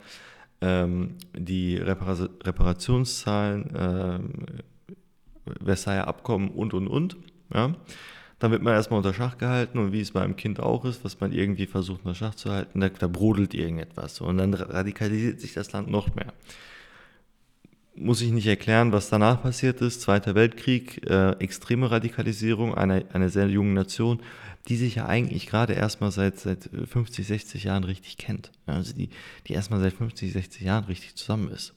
ähm, 0.61 1.17
die 1.37 1.77
Repara 1.77 2.29
Reparationszahlen, 2.45 3.75
äh, 3.75 4.19
Versailles 5.65 6.07
Abkommen 6.07 6.51
und 6.51 6.75
und 6.75 6.89
und. 6.89 7.17
Ja. 7.53 7.75
Dann 8.39 8.51
wird 8.51 8.63
man 8.63 8.75
erstmal 8.75 8.99
unter 8.99 9.15
Schach 9.15 9.39
gehalten 9.39 9.79
und 9.79 9.93
wie 9.93 10.01
es 10.01 10.11
bei 10.11 10.21
einem 10.21 10.37
Kind 10.37 10.61
auch 10.61 10.85
ist, 10.85 11.05
was 11.05 11.21
man 11.21 11.33
irgendwie 11.33 11.67
versucht 11.67 12.05
unter 12.05 12.15
Schach 12.15 12.35
zu 12.35 12.51
halten, 12.51 12.81
da, 12.81 12.91
da 12.91 13.07
brodelt 13.07 13.55
irgendetwas 13.55 14.21
und 14.21 14.37
dann 14.37 14.53
radikalisiert 14.53 15.41
sich 15.41 15.55
das 15.55 15.73
Land 15.73 15.91
noch 15.91 16.15
mehr. 16.15 16.35
Muss 17.95 18.21
ich 18.21 18.31
nicht 18.31 18.47
erklären, 18.47 18.93
was 18.93 19.09
danach 19.09 19.41
passiert 19.41 19.81
ist. 19.81 20.03
Zweiter 20.03 20.35
Weltkrieg, 20.35 21.09
äh, 21.09 21.31
extreme 21.39 21.91
Radikalisierung 21.91 22.75
einer, 22.75 23.05
einer 23.15 23.31
sehr 23.31 23.49
jungen 23.49 23.73
Nation, 23.73 24.21
die 24.69 24.77
sich 24.77 24.97
ja 24.97 25.07
eigentlich 25.07 25.47
gerade 25.47 25.75
erstmal 25.75 26.11
seit, 26.11 26.39
seit 26.39 26.69
50, 26.87 27.27
60 27.27 27.65
Jahren 27.65 27.85
richtig 27.85 28.17
kennt. 28.17 28.51
Also 28.67 28.93
die, 28.93 29.11
die 29.47 29.53
erstmal 29.53 29.81
seit 29.81 29.93
50, 29.93 30.33
60 30.33 30.63
Jahren 30.63 30.85
richtig 30.85 31.15
zusammen 31.15 31.51
ist. 31.51 31.75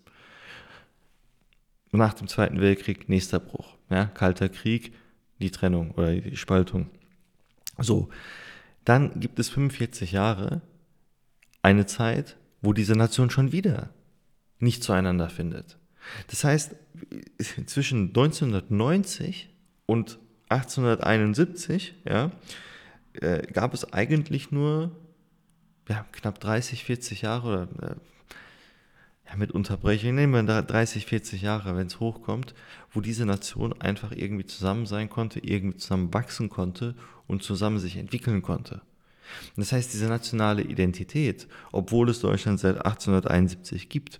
Nach 1.91 2.13
dem 2.13 2.27
Zweiten 2.27 2.61
Weltkrieg 2.61 3.09
nächster 3.09 3.39
Bruch. 3.39 3.75
Ja, 3.89 4.05
Kalter 4.05 4.49
Krieg, 4.49 4.93
die 5.39 5.51
Trennung 5.51 5.91
oder 5.91 6.15
die 6.15 6.35
Spaltung. 6.35 6.89
So, 7.77 8.09
dann 8.85 9.19
gibt 9.19 9.39
es 9.39 9.49
45 9.49 10.11
Jahre 10.11 10.61
eine 11.61 11.85
Zeit, 11.85 12.37
wo 12.61 12.73
diese 12.73 12.93
Nation 12.93 13.29
schon 13.29 13.51
wieder 13.51 13.89
nicht 14.59 14.83
zueinander 14.83 15.29
findet. 15.29 15.77
Das 16.27 16.43
heißt, 16.43 16.75
zwischen 17.65 18.07
1990 18.07 19.49
und 19.85 20.19
1871 20.49 21.93
ja, 22.05 22.31
äh, 23.21 23.41
gab 23.51 23.73
es 23.73 23.93
eigentlich 23.93 24.51
nur 24.51 24.91
ja, 25.87 26.05
knapp 26.11 26.39
30, 26.39 26.83
40 26.83 27.21
Jahre 27.23 27.47
oder 27.47 27.91
äh, 27.91 27.95
ja, 29.27 29.35
mit 29.35 29.51
Unterbrechung, 29.51 30.15
nehmen 30.15 30.47
wir 30.47 30.61
30, 30.61 31.05
40 31.05 31.41
Jahre, 31.41 31.75
wenn 31.75 31.87
es 31.87 31.99
hochkommt, 31.99 32.53
wo 32.91 33.01
diese 33.01 33.25
Nation 33.25 33.79
einfach 33.79 34.11
irgendwie 34.11 34.45
zusammen 34.45 34.85
sein 34.85 35.09
konnte, 35.09 35.39
irgendwie 35.39 35.77
zusammen 35.77 36.13
wachsen 36.13 36.49
konnte 36.49 36.95
und 37.27 37.43
zusammen 37.43 37.79
sich 37.79 37.97
entwickeln 37.97 38.41
konnte. 38.41 38.81
Das 39.55 39.71
heißt, 39.71 39.93
diese 39.93 40.07
nationale 40.07 40.63
Identität, 40.63 41.47
obwohl 41.71 42.09
es 42.09 42.19
Deutschland 42.19 42.59
seit 42.59 42.77
1871 42.77 43.89
gibt, 43.89 44.19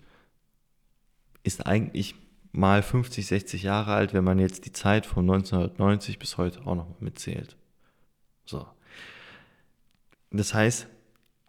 ist 1.44 1.66
eigentlich 1.66 2.14
mal 2.52 2.84
50, 2.84 3.26
60 3.26 3.64
Jahre 3.64 3.94
alt, 3.94 4.14
wenn 4.14 4.24
man 4.24 4.38
jetzt 4.38 4.66
die 4.66 4.72
Zeit 4.72 5.08
von 5.08 5.24
1990 5.24 6.20
bis 6.20 6.38
heute 6.38 6.66
auch 6.68 6.76
noch 6.76 7.00
mitzählt. 7.00 7.58
So. 8.50 8.66
Das 10.32 10.56
heißt, 10.56 10.88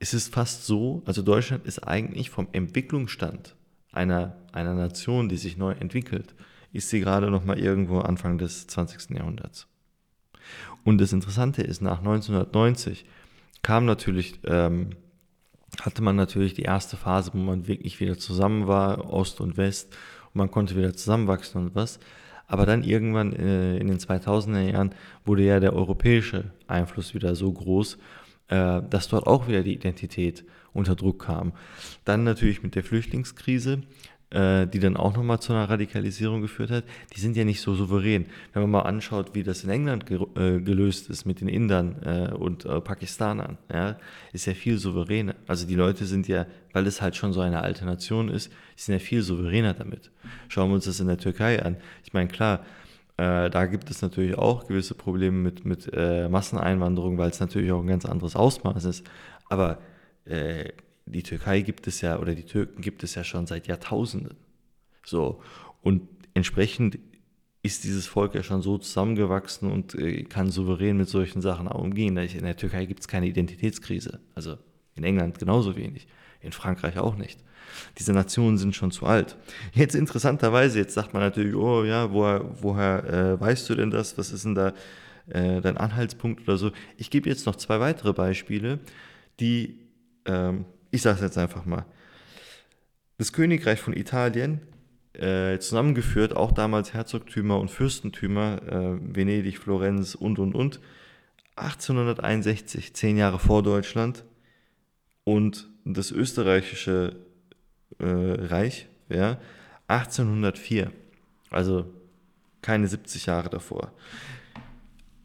es 0.00 0.14
ist 0.14 0.33
fast 0.33 0.66
so, 0.66 1.02
also 1.07 1.23
Deutschland 1.23 1.64
ist 1.64 1.78
eigentlich 1.80 2.28
vom 2.28 2.49
Entwicklungsstand 2.52 3.57
einer, 3.90 4.37
einer 4.52 4.75
Nation, 4.75 5.28
die 5.28 5.38
sich 5.38 5.57
neu 5.57 5.73
entwickelt, 5.73 6.35
ist 6.73 6.90
sie 6.90 7.00
gerade 7.00 7.30
noch 7.30 7.45
mal 7.45 7.59
irgendwo 7.59 8.00
Anfang 8.00 8.37
des 8.37 8.66
20. 8.66 9.16
Jahrhunderts. 9.16 9.66
Und 10.85 10.99
das 11.00 11.12
Interessante 11.12 11.62
ist, 11.62 11.80
nach 11.80 11.99
1990 11.99 13.07
kam 13.62 13.87
natürlich, 13.87 14.38
ähm, 14.45 14.90
hatte 15.80 16.02
man 16.02 16.16
natürlich 16.16 16.52
die 16.52 16.62
erste 16.62 16.97
Phase, 16.97 17.33
wo 17.33 17.38
man 17.38 17.66
wirklich 17.66 17.99
wieder 18.00 18.19
zusammen 18.19 18.66
war, 18.66 19.11
Ost 19.11 19.40
und 19.40 19.57
West, 19.57 19.95
und 20.26 20.37
man 20.37 20.50
konnte 20.50 20.76
wieder 20.76 20.95
zusammenwachsen 20.95 21.62
und 21.62 21.75
was. 21.75 21.99
Aber 22.50 22.66
dann 22.66 22.83
irgendwann 22.83 23.33
äh, 23.33 23.78
in 23.78 23.87
den 23.87 23.99
2000er 23.99 24.73
Jahren 24.73 24.90
wurde 25.25 25.45
ja 25.45 25.61
der 25.61 25.73
europäische 25.73 26.50
Einfluss 26.66 27.14
wieder 27.14 27.35
so 27.35 27.52
groß 27.52 27.97
äh, 28.50 28.83
dass 28.90 29.09
dort 29.09 29.26
auch 29.26 29.49
wieder 29.49 29.62
die 29.62 29.75
Identität 29.75 30.45
unter 30.73 30.95
Druck 30.95 31.25
kam. 31.25 31.52
Dann 32.04 32.25
natürlich 32.25 32.62
mit 32.62 32.75
der 32.75 32.83
Flüchtlingskrise, 32.85 33.83
äh, 34.30 34.66
die 34.66 34.78
dann 34.78 34.96
auch 34.96 35.16
nochmal 35.16 35.40
zu 35.40 35.52
einer 35.52 35.68
Radikalisierung 35.68 36.40
geführt 36.40 36.70
hat, 36.70 36.84
die 37.14 37.20
sind 37.20 37.37
ja 37.37 37.44
nicht 37.44 37.60
so 37.60 37.75
souverän. 37.75 38.26
Wenn 38.52 38.62
man 38.62 38.70
mal 38.70 38.82
anschaut, 38.82 39.34
wie 39.34 39.42
das 39.42 39.64
in 39.64 39.70
England 39.70 40.06
ge 40.06 40.20
äh, 40.37 40.60
gelöst 40.60 41.10
ist 41.10 41.25
mit 41.26 41.40
den 41.40 41.49
Indern 41.49 41.96
äh, 42.04 42.32
und 42.32 42.64
äh, 42.64 42.80
Pakistanern, 42.80 43.58
ja, 43.72 43.96
ist 44.32 44.46
ja 44.46 44.54
viel 44.54 44.78
souveräner. 44.78 45.34
Also 45.46 45.66
die 45.66 45.75
Leute 45.75 46.04
sind 46.04 46.28
ja, 46.28 46.46
weil 46.72 46.87
es 46.87 47.02
halt 47.02 47.16
schon 47.16 47.32
so 47.32 47.40
eine 47.40 47.62
alte 47.62 47.84
Nation 47.84 48.28
ist, 48.28 48.52
sind 48.76 48.92
ja 48.92 48.99
viel 49.00 49.22
souveräner 49.22 49.75
damit. 49.75 50.10
Schauen 50.49 50.70
wir 50.70 50.75
uns 50.76 50.84
das 50.84 51.00
in 51.00 51.08
der 51.08 51.18
Türkei 51.18 51.62
an. 51.62 51.76
Ich 52.04 52.12
meine, 52.12 52.28
klar, 52.28 52.64
äh, 53.16 53.50
da 53.50 53.66
gibt 53.66 53.90
es 53.90 54.00
natürlich 54.00 54.38
auch 54.38 54.66
gewisse 54.66 54.94
Probleme 54.94 55.37
mit, 55.37 55.64
mit 55.64 55.90
äh, 55.92 56.28
Masseneinwanderung, 56.28 57.18
weil 57.18 57.30
es 57.30 57.40
natürlich 57.40 57.72
auch 57.72 57.80
ein 57.80 57.87
ganz 57.87 58.06
anderes 58.06 58.37
Ausmaß 58.37 58.84
ist. 58.84 59.04
Aber 59.49 59.78
äh, 60.25 60.70
die 61.11 61.23
Türkei 61.23 61.61
gibt 61.61 61.87
es 61.87 62.00
ja, 62.00 62.19
oder 62.19 62.35
die 62.35 62.45
Türken 62.45 62.83
gibt 62.83 63.02
es 63.02 63.14
ja 63.14 63.25
schon 63.25 63.47
seit 63.47 63.67
Jahrtausenden. 63.67 64.37
So. 65.05 65.43
Und 65.83 66.09
entsprechend 66.35 66.99
ist 67.62 67.85
dieses 67.85 68.07
Volk 68.07 68.35
ja 68.35 68.43
schon 68.43 68.62
so 68.62 68.79
zusammengewachsen 68.79 69.71
und 69.71 69.95
äh, 69.95 70.23
kann 70.25 70.50
souverän 70.50 70.97
mit 70.97 71.09
solchen 71.09 71.43
Sachen 71.43 71.69
auch 71.69 71.81
umgehen. 71.81 72.17
In 72.17 72.45
der 72.45 72.57
Türkei 72.57 72.87
gibt 72.87 73.00
es 73.00 73.09
keine 73.09 73.26
Identitätskrise. 73.26 74.21
Also 74.35 74.57
in 74.95 75.05
England 75.05 75.38
genauso 75.38 75.76
wenig. 75.76 76.07
In 76.40 76.52
Frankreich 76.52 76.99
auch 76.99 77.17
nicht. 77.17 77.38
Diese 77.99 78.12
Nationen 78.12 78.57
sind 78.57 78.75
schon 78.75 78.90
zu 78.90 79.07
alt. 79.07 79.37
Jetzt 79.75 79.95
interessanterweise, 79.95 80.79
jetzt 80.79 80.95
sagt 80.95 81.12
man 81.12 81.23
natürlich, 81.23 81.55
oh 81.55 81.85
ja, 81.85 82.11
woher, 82.12 82.45
woher 82.62 83.05
äh, 83.05 83.40
weißt 83.40 83.69
du 83.69 83.75
denn 83.75 83.90
das? 83.90 84.17
Was 84.17 84.33
ist 84.33 84.45
denn 84.45 84.55
da 84.55 84.73
äh, 85.31 85.61
dein 85.61 85.76
Anhaltspunkt 85.76 86.43
oder 86.43 86.57
so. 86.57 86.73
Ich 86.97 87.11
gebe 87.11 87.29
jetzt 87.29 87.47
noch 87.47 87.57
zwei 87.57 87.81
weitere 87.81 88.12
Beispiele, 88.12 88.81
die, 89.38 89.79
ähm, 90.25 90.64
ich 90.90 91.02
sage 91.02 91.16
es 91.16 91.23
jetzt 91.23 91.38
einfach 91.38 91.64
mal. 91.64 91.85
Das 93.18 93.32
Königreich 93.32 93.80
von 93.80 93.94
Italien, 93.94 94.61
äh, 95.12 95.59
zusammengeführt, 95.59 96.37
auch 96.37 96.52
damals 96.52 96.94
Herzogtümer 96.94 97.59
und 97.59 97.70
Fürstentümer, 97.70 98.62
äh, 98.62 99.16
Venedig, 99.16 99.59
Florenz 99.59 100.14
und, 100.14 100.38
und, 100.38 100.54
und, 100.54 100.80
1861, 101.56 102.94
zehn 102.94 103.16
Jahre 103.16 103.38
vor 103.38 103.62
Deutschland, 103.62 104.25
und 105.25 105.68
das 105.85 106.11
österreichische 106.11 107.16
äh, 107.99 108.04
Reich, 108.06 108.88
ja, 109.09 109.38
1804, 109.88 110.92
also 111.50 111.92
keine 112.62 112.87
70 112.87 113.26
Jahre 113.26 113.50
davor. 113.50 113.92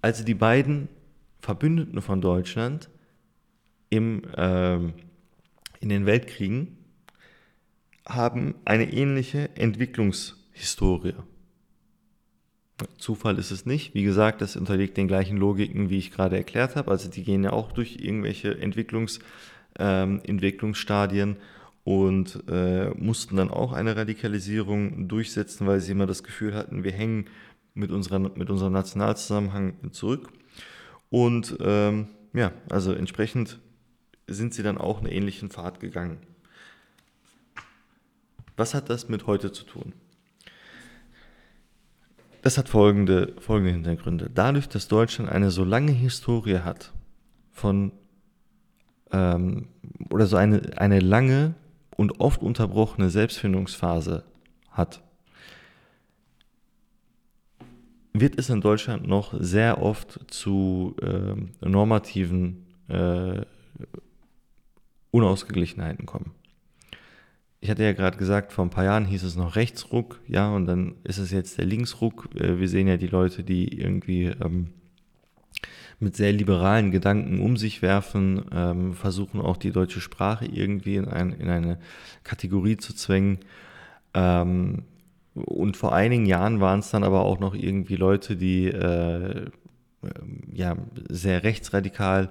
Also 0.01 0.23
die 0.23 0.33
beiden 0.33 0.89
Verbündeten 1.39 2.01
von 2.01 2.21
Deutschland 2.21 2.89
im, 3.89 4.23
äh, 4.35 4.79
in 5.85 5.89
den 5.89 6.05
Weltkriegen 6.07 6.77
haben 8.07 8.55
eine 8.65 8.91
ähnliche 8.91 9.55
Entwicklungshistorie. 9.55 11.13
Zufall 12.97 13.37
ist 13.37 13.51
es 13.51 13.67
nicht. 13.67 13.93
Wie 13.93 14.03
gesagt, 14.03 14.41
das 14.41 14.57
unterliegt 14.57 14.97
den 14.97 15.07
gleichen 15.07 15.37
Logiken, 15.37 15.91
wie 15.91 15.99
ich 15.99 16.11
gerade 16.11 16.37
erklärt 16.37 16.75
habe. 16.75 16.89
Also 16.89 17.09
die 17.09 17.23
gehen 17.23 17.43
ja 17.43 17.53
auch 17.53 17.71
durch 17.71 17.97
irgendwelche 18.01 18.57
Entwicklungs, 18.57 19.19
ähm, 19.77 20.21
Entwicklungsstadien 20.23 21.37
und 21.83 22.43
äh, 22.49 22.89
mussten 22.95 23.35
dann 23.35 23.51
auch 23.51 23.71
eine 23.71 23.95
Radikalisierung 23.95 25.07
durchsetzen, 25.07 25.67
weil 25.67 25.81
sie 25.81 25.91
immer 25.91 26.07
das 26.07 26.23
Gefühl 26.23 26.55
hatten, 26.55 26.83
wir 26.83 26.93
hängen 26.93 27.27
mit, 27.75 27.91
unserer, 27.91 28.17
mit 28.17 28.49
unserem 28.49 28.73
Nationalzusammenhang 28.73 29.91
zurück. 29.91 30.29
Und 31.09 31.57
ähm, 31.61 32.07
ja, 32.33 32.51
also 32.71 32.91
entsprechend 32.91 33.59
sind 34.27 34.53
sie 34.53 34.63
dann 34.63 34.77
auch 34.77 34.99
einen 34.99 35.11
ähnlichen 35.11 35.49
Pfad 35.49 35.79
gegangen. 35.79 36.17
Was 38.57 38.73
hat 38.73 38.89
das 38.89 39.09
mit 39.09 39.27
heute 39.27 39.51
zu 39.51 39.65
tun? 39.65 39.93
Das 42.41 42.57
hat 42.57 42.69
folgende, 42.69 43.33
folgende 43.39 43.73
Hintergründe. 43.73 44.29
Dadurch, 44.33 44.69
dass 44.69 44.87
Deutschland 44.87 45.31
eine 45.31 45.51
so 45.51 45.63
lange 45.63 45.91
Historie 45.91 46.59
hat 46.59 46.93
von 47.51 47.91
ähm, 49.11 49.67
oder 50.09 50.27
so 50.27 50.37
eine, 50.37 50.77
eine 50.77 50.99
lange 50.99 51.55
und 51.97 52.19
oft 52.19 52.41
unterbrochene 52.41 53.09
Selbstfindungsphase 53.09 54.23
hat, 54.69 55.01
wird 58.13 58.37
es 58.37 58.49
in 58.49 58.61
Deutschland 58.61 59.07
noch 59.07 59.33
sehr 59.39 59.81
oft 59.81 60.31
zu 60.31 60.95
äh, 61.01 61.67
normativen 61.67 62.65
äh, 62.87 63.41
Unausgeglichenheiten 65.15 66.05
kommen. 66.05 66.31
Ich 67.61 67.69
hatte 67.69 67.83
ja 67.83 67.93
gerade 67.93 68.17
gesagt, 68.17 68.51
vor 68.51 68.65
ein 68.65 68.69
paar 68.69 68.83
Jahren 68.83 69.05
hieß 69.05 69.23
es 69.23 69.35
noch 69.35 69.55
Rechtsruck, 69.55 70.19
ja, 70.27 70.49
und 70.51 70.67
dann 70.67 70.95
ist 71.03 71.17
es 71.17 71.31
jetzt 71.31 71.57
der 71.57 71.65
Linksruck. 71.65 72.29
Äh, 72.35 72.59
wir 72.59 72.69
sehen 72.69 72.87
ja 72.87 72.97
die 72.97 73.07
Leute, 73.07 73.43
die 73.43 73.79
irgendwie 73.79 74.25
ähm, 74.25 74.67
mit 75.99 76.15
sehr 76.15 76.33
liberalen 76.33 76.91
Gedanken 76.91 77.39
um 77.39 77.57
sich 77.57 77.81
werfen, 77.81 78.43
ähm, 78.51 78.93
versuchen 78.93 79.41
auch 79.41 79.57
die 79.57 79.71
deutsche 79.71 80.01
Sprache 80.01 80.45
irgendwie 80.45 80.97
in, 80.97 81.07
ein, 81.07 81.31
in 81.31 81.49
eine 81.49 81.79
Kategorie 82.23 82.77
zu 82.77 82.93
zwängen. 82.93 83.39
Ähm, 84.13 84.83
und 85.33 85.77
vor 85.77 85.93
einigen 85.93 86.25
Jahren 86.25 86.59
waren 86.59 86.81
es 86.81 86.91
dann 86.91 87.03
aber 87.03 87.21
auch 87.21 87.39
noch 87.39 87.55
irgendwie 87.55 87.95
Leute, 87.95 88.35
die 88.35 88.67
äh, 88.67 89.47
ja, 90.53 90.75
sehr 91.09 91.43
rechtsradikal 91.43 92.29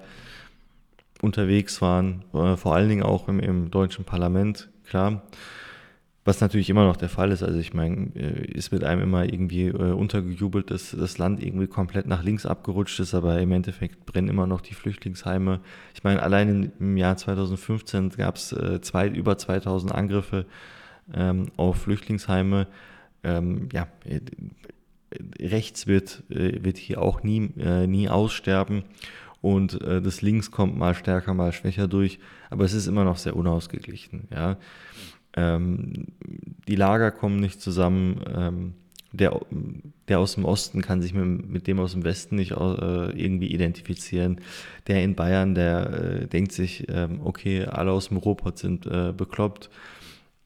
unterwegs 1.25 1.83
waren, 1.83 2.25
äh, 2.33 2.57
vor 2.57 2.75
allen 2.75 2.89
Dingen 2.89 3.03
auch 3.03 3.29
im, 3.29 3.41
im 3.41 3.71
deutschen 3.71 4.05
Parlament, 4.05 4.69
klar. 4.85 5.23
Was 6.27 6.41
natürlich 6.41 6.71
immer 6.71 6.87
noch 6.87 6.97
der 6.97 7.11
Fall 7.11 7.33
ist. 7.33 7.43
Also 7.43 7.59
ich 7.59 7.75
meine, 7.75 8.11
äh, 8.15 8.51
ist 8.53 8.73
mit 8.73 8.83
einem 8.83 9.03
immer 9.03 9.25
irgendwie 9.25 9.67
äh, 9.67 9.93
untergejubelt, 9.93 10.71
dass 10.71 10.93
das 10.93 11.19
Land 11.19 11.43
irgendwie 11.43 11.67
komplett 11.67 12.07
nach 12.07 12.23
links 12.23 12.47
abgerutscht 12.47 12.99
ist, 13.01 13.15
aber 13.15 13.39
im 13.41 13.53
Endeffekt 13.53 14.07
brennen 14.07 14.29
immer 14.29 14.47
noch 14.47 14.63
die 14.63 14.73
Flüchtlingsheime. 14.73 15.61
Ich 15.95 16.03
meine, 16.03 16.23
allein 16.23 16.73
im 16.79 16.97
Jahr 16.97 17.17
2015 17.17 18.11
gab 18.11 18.37
es 18.37 18.57
zwei, 18.81 19.09
über 19.09 19.37
2000 19.37 19.93
Angriffe 19.93 20.47
ähm, 21.13 21.49
auf 21.57 21.83
Flüchtlingsheime. 21.83 22.69
Ähm, 23.23 23.69
ja, 23.73 23.89
äh, 24.05 24.21
rechts 25.39 25.87
wird, 25.87 26.25
wird 26.29 26.77
hier 26.77 27.01
auch 27.01 27.23
nie, 27.23 27.53
nie 27.87 28.09
aussterben 28.09 28.83
und 29.45 29.79
das 29.83 30.23
Links 30.23 30.51
kommt 30.51 30.77
mal 30.77 30.95
stärker, 30.95 31.35
mal 31.35 31.53
schwächer 31.53 31.87
durch, 31.87 32.19
aber 32.51 32.65
es 32.65 32.73
ist 32.73 32.87
immer 32.87 33.05
noch 33.05 33.19
sehr 33.19 33.37
unausgeglichen. 33.37 34.29
Ja. 34.31 34.57
Ähm, 35.37 36.07
die 36.69 36.77
Lager 36.77 37.11
kommen 37.11 37.41
nicht 37.41 37.61
zusammen. 37.61 38.21
Ähm, 38.35 38.75
der, 39.13 39.41
der 40.09 40.19
aus 40.19 40.35
dem 40.35 40.45
Osten 40.45 40.83
kann 40.83 41.01
sich 41.01 41.15
mit, 41.15 41.49
mit 41.49 41.67
dem 41.67 41.79
aus 41.79 41.93
dem 41.93 42.05
Westen 42.05 42.37
nicht 42.37 42.53
äh, 42.53 43.11
irgendwie 43.11 43.53
identifizieren. 43.53 44.41
Der 44.89 45.05
in 45.05 45.15
Bayern, 45.15 45.55
der 45.55 45.91
äh, 45.91 46.27
denkt 46.27 46.53
sich, 46.53 46.87
ähm, 46.89 47.21
okay, 47.23 47.65
alle 47.65 47.93
aus 47.93 48.09
dem 48.09 48.17
Ruhrpott 48.17 48.59
sind 48.59 48.87
äh, 48.87 49.13
bekloppt. 49.17 49.71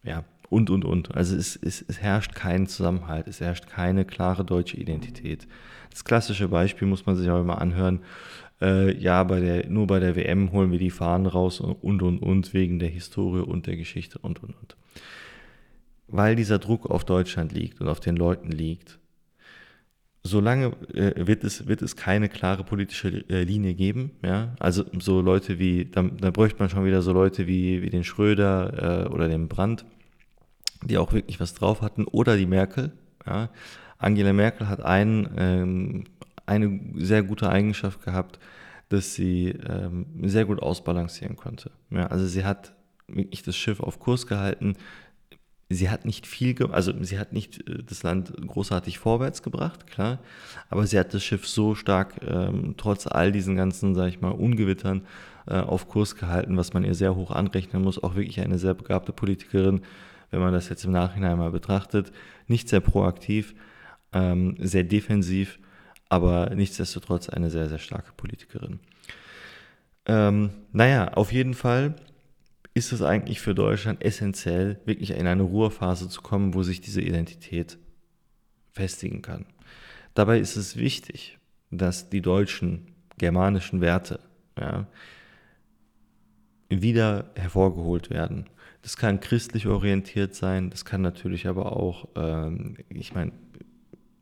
Ja, 0.02 0.24
und, 0.50 0.70
und, 0.70 0.84
und. 0.84 1.14
Also 1.14 1.34
es, 1.36 1.56
es, 1.56 1.84
es 1.86 2.00
herrscht 2.00 2.34
kein 2.34 2.66
Zusammenhalt, 2.66 3.26
es 3.26 3.40
herrscht 3.40 3.68
keine 3.68 4.04
klare 4.04 4.44
deutsche 4.44 4.76
Identität. 4.76 5.46
Das 5.90 6.04
klassische 6.04 6.48
Beispiel 6.48 6.86
muss 6.86 7.06
man 7.06 7.16
sich 7.16 7.30
auch 7.30 7.40
immer 7.40 7.60
anhören 7.60 8.00
äh, 8.60 8.96
ja, 8.96 9.22
bei 9.24 9.40
der, 9.40 9.68
nur 9.68 9.86
bei 9.86 10.00
der 10.00 10.16
WM 10.16 10.52
holen 10.52 10.72
wir 10.72 10.78
die 10.78 10.90
Fahnen 10.90 11.26
raus 11.26 11.60
und, 11.60 12.02
und, 12.02 12.18
und, 12.18 12.54
wegen 12.54 12.78
der 12.78 12.88
Historie 12.88 13.42
und 13.42 13.66
der 13.66 13.76
Geschichte 13.76 14.18
und, 14.18 14.42
und, 14.42 14.54
und. 14.60 14.76
Weil 16.08 16.36
dieser 16.36 16.58
Druck 16.58 16.90
auf 16.90 17.04
Deutschland 17.04 17.52
liegt 17.52 17.80
und 17.80 17.88
auf 17.88 18.00
den 18.00 18.16
Leuten 18.16 18.50
liegt, 18.50 18.98
solange 20.22 20.72
äh, 20.94 21.26
wird, 21.26 21.44
es, 21.44 21.66
wird 21.66 21.82
es 21.82 21.96
keine 21.96 22.28
klare 22.28 22.64
politische 22.64 23.24
äh, 23.28 23.44
Linie 23.44 23.74
geben. 23.74 24.12
Ja? 24.22 24.54
Also 24.58 24.84
so 24.98 25.20
Leute 25.20 25.58
wie, 25.58 25.84
da, 25.84 26.02
da 26.02 26.30
bräuchte 26.30 26.58
man 26.58 26.70
schon 26.70 26.84
wieder 26.84 27.02
so 27.02 27.12
Leute 27.12 27.46
wie, 27.46 27.82
wie 27.82 27.90
den 27.90 28.04
Schröder 28.04 29.06
äh, 29.06 29.08
oder 29.08 29.28
den 29.28 29.48
Brandt, 29.48 29.84
die 30.82 30.98
auch 30.98 31.12
wirklich 31.12 31.40
was 31.40 31.54
drauf 31.54 31.82
hatten, 31.82 32.04
oder 32.04 32.36
die 32.36 32.46
Merkel. 32.46 32.92
Ja? 33.26 33.50
Angela 33.98 34.32
Merkel 34.32 34.68
hat 34.68 34.80
einen 34.80 35.28
ähm, 35.36 36.04
eine 36.48 36.80
sehr 36.94 37.22
gute 37.22 37.48
Eigenschaft 37.48 38.02
gehabt, 38.04 38.38
dass 38.88 39.14
sie 39.14 39.50
ähm, 39.50 40.06
sehr 40.22 40.44
gut 40.44 40.62
ausbalancieren 40.62 41.36
konnte. 41.36 41.70
Ja, 41.90 42.06
also 42.06 42.26
sie 42.26 42.44
hat 42.44 42.74
wirklich 43.06 43.42
das 43.42 43.56
Schiff 43.56 43.80
auf 43.80 43.98
Kurs 43.98 44.26
gehalten. 44.26 44.74
Sie 45.70 45.90
hat 45.90 46.06
nicht 46.06 46.26
viel, 46.26 46.56
also 46.72 46.92
sie 47.02 47.18
hat 47.18 47.32
nicht 47.32 47.68
äh, 47.68 47.82
das 47.84 48.02
Land 48.02 48.32
großartig 48.46 48.98
vorwärts 48.98 49.42
gebracht, 49.42 49.86
klar, 49.86 50.18
aber 50.70 50.86
sie 50.86 50.98
hat 50.98 51.12
das 51.12 51.22
Schiff 51.22 51.46
so 51.46 51.74
stark, 51.74 52.22
ähm, 52.26 52.74
trotz 52.78 53.06
all 53.06 53.32
diesen 53.32 53.56
ganzen, 53.56 53.94
sag 53.94 54.08
ich 54.08 54.20
mal, 54.22 54.30
Ungewittern 54.30 55.02
äh, 55.46 55.60
auf 55.60 55.88
Kurs 55.88 56.16
gehalten, 56.16 56.56
was 56.56 56.72
man 56.72 56.84
ihr 56.84 56.94
sehr 56.94 57.14
hoch 57.14 57.30
anrechnen 57.30 57.82
muss. 57.82 58.02
Auch 58.02 58.14
wirklich 58.14 58.40
eine 58.40 58.58
sehr 58.58 58.74
begabte 58.74 59.12
Politikerin, 59.12 59.82
wenn 60.30 60.40
man 60.40 60.54
das 60.54 60.70
jetzt 60.70 60.84
im 60.84 60.92
Nachhinein 60.92 61.36
mal 61.36 61.50
betrachtet. 61.50 62.12
Nicht 62.46 62.70
sehr 62.70 62.80
proaktiv, 62.80 63.54
ähm, 64.14 64.56
sehr 64.58 64.84
defensiv 64.84 65.58
aber 66.08 66.50
nichtsdestotrotz 66.54 67.28
eine 67.28 67.50
sehr, 67.50 67.68
sehr 67.68 67.78
starke 67.78 68.12
Politikerin. 68.16 68.80
Ähm, 70.06 70.50
naja, 70.72 71.08
auf 71.14 71.32
jeden 71.32 71.54
Fall 71.54 71.94
ist 72.74 72.92
es 72.92 73.02
eigentlich 73.02 73.40
für 73.40 73.54
Deutschland 73.54 74.02
essentiell, 74.02 74.80
wirklich 74.84 75.10
in 75.10 75.26
eine 75.26 75.42
Ruhephase 75.42 76.08
zu 76.08 76.22
kommen, 76.22 76.54
wo 76.54 76.62
sich 76.62 76.80
diese 76.80 77.02
Identität 77.02 77.78
festigen 78.72 79.20
kann. 79.20 79.46
Dabei 80.14 80.38
ist 80.38 80.56
es 80.56 80.76
wichtig, 80.76 81.38
dass 81.70 82.08
die 82.08 82.22
deutschen 82.22 82.94
germanischen 83.18 83.80
Werte 83.80 84.20
ja, 84.58 84.86
wieder 86.68 87.30
hervorgeholt 87.34 88.10
werden. 88.10 88.48
Das 88.82 88.96
kann 88.96 89.20
christlich 89.20 89.66
orientiert 89.66 90.34
sein, 90.34 90.70
das 90.70 90.84
kann 90.84 91.02
natürlich 91.02 91.46
aber 91.46 91.76
auch, 91.76 92.08
ähm, 92.16 92.76
ich 92.88 93.12
meine, 93.12 93.32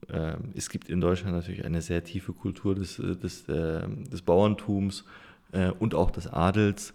äh, 0.09 0.37
es 0.55 0.71
gibt 0.71 0.89
in 0.89 1.01
Deutschland 1.01 1.35
natürlich 1.35 1.65
eine 1.65 1.83
sehr 1.83 2.05
tiefe 2.05 2.33
Kultur 2.33 2.75
des, 2.75 2.99
äh, 2.99 3.17
des, 3.17 3.49
äh, 3.49 3.87
des 3.89 4.23
Bauerntums 4.23 5.05
äh, 5.53 5.71
und 5.71 5.95
auch 5.95 6.11
des 6.11 6.27
Adels. 6.27 6.95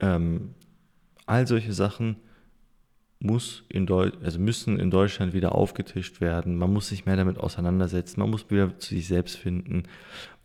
Ähm, 0.00 0.54
all 1.26 1.46
solche 1.46 1.72
Sachen 1.72 2.16
muss 3.20 3.64
in 3.70 3.90
also 3.90 4.38
müssen 4.38 4.78
in 4.78 4.90
Deutschland 4.90 5.32
wieder 5.32 5.54
aufgetischt 5.54 6.20
werden. 6.20 6.56
Man 6.56 6.72
muss 6.72 6.88
sich 6.88 7.06
mehr 7.06 7.16
damit 7.16 7.38
auseinandersetzen. 7.38 8.20
Man 8.20 8.30
muss 8.30 8.50
wieder 8.50 8.78
zu 8.78 8.94
sich 8.94 9.08
selbst 9.08 9.36
finden. 9.36 9.84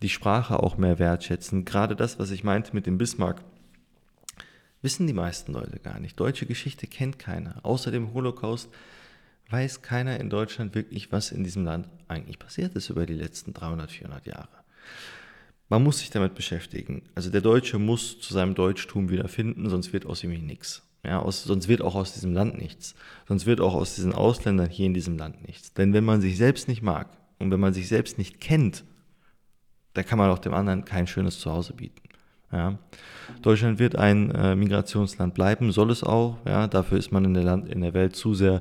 Die 0.02 0.08
Sprache 0.08 0.60
auch 0.60 0.78
mehr 0.78 0.98
wertschätzen. 0.98 1.66
Gerade 1.66 1.94
das, 1.94 2.18
was 2.18 2.30
ich 2.30 2.42
meinte 2.42 2.74
mit 2.74 2.86
dem 2.86 2.96
Bismarck, 2.96 3.42
wissen 4.80 5.06
die 5.06 5.12
meisten 5.12 5.52
Leute 5.52 5.78
gar 5.78 6.00
nicht. 6.00 6.18
Deutsche 6.18 6.46
Geschichte 6.46 6.86
kennt 6.86 7.18
keiner. 7.18 7.56
Außer 7.64 7.90
dem 7.90 8.14
Holocaust 8.14 8.70
weiß 9.50 9.82
keiner 9.82 10.20
in 10.20 10.30
Deutschland 10.30 10.74
wirklich, 10.74 11.12
was 11.12 11.32
in 11.32 11.44
diesem 11.44 11.64
Land 11.64 11.88
eigentlich 12.08 12.38
passiert 12.38 12.74
ist 12.74 12.90
über 12.90 13.06
die 13.06 13.14
letzten 13.14 13.52
300, 13.52 13.90
400 13.90 14.26
Jahre. 14.26 14.48
Man 15.68 15.84
muss 15.84 16.00
sich 16.00 16.10
damit 16.10 16.34
beschäftigen. 16.34 17.02
Also 17.14 17.30
der 17.30 17.40
Deutsche 17.40 17.78
muss 17.78 18.20
zu 18.20 18.34
seinem 18.34 18.54
Deutschtum 18.54 19.10
wiederfinden, 19.10 19.68
sonst 19.68 19.92
wird 19.92 20.06
aus 20.06 20.24
ihm 20.24 20.30
nichts. 20.44 20.82
Ja, 21.04 21.20
aus, 21.20 21.44
sonst 21.44 21.68
wird 21.68 21.80
auch 21.80 21.94
aus 21.94 22.12
diesem 22.12 22.34
Land 22.34 22.58
nichts. 22.58 22.94
Sonst 23.26 23.46
wird 23.46 23.60
auch 23.60 23.74
aus 23.74 23.94
diesen 23.94 24.12
Ausländern 24.12 24.68
hier 24.68 24.86
in 24.86 24.94
diesem 24.94 25.16
Land 25.16 25.46
nichts. 25.46 25.72
Denn 25.72 25.94
wenn 25.94 26.04
man 26.04 26.20
sich 26.20 26.36
selbst 26.36 26.68
nicht 26.68 26.82
mag 26.82 27.08
und 27.38 27.50
wenn 27.50 27.60
man 27.60 27.72
sich 27.72 27.88
selbst 27.88 28.18
nicht 28.18 28.40
kennt, 28.40 28.84
dann 29.94 30.04
kann 30.04 30.18
man 30.18 30.30
auch 30.30 30.38
dem 30.38 30.54
anderen 30.54 30.84
kein 30.84 31.06
schönes 31.06 31.38
Zuhause 31.40 31.72
bieten. 31.72 32.02
Ja. 32.52 32.78
Deutschland 33.42 33.78
wird 33.78 33.96
ein 33.96 34.30
äh, 34.32 34.56
Migrationsland 34.56 35.34
bleiben, 35.34 35.72
soll 35.72 35.90
es 35.90 36.02
auch. 36.02 36.38
Ja. 36.44 36.66
Dafür 36.66 36.98
ist 36.98 37.12
man 37.12 37.24
in 37.24 37.34
der, 37.34 37.44
Land, 37.44 37.68
in 37.68 37.80
der 37.80 37.94
Welt 37.94 38.16
zu 38.16 38.34
sehr 38.34 38.60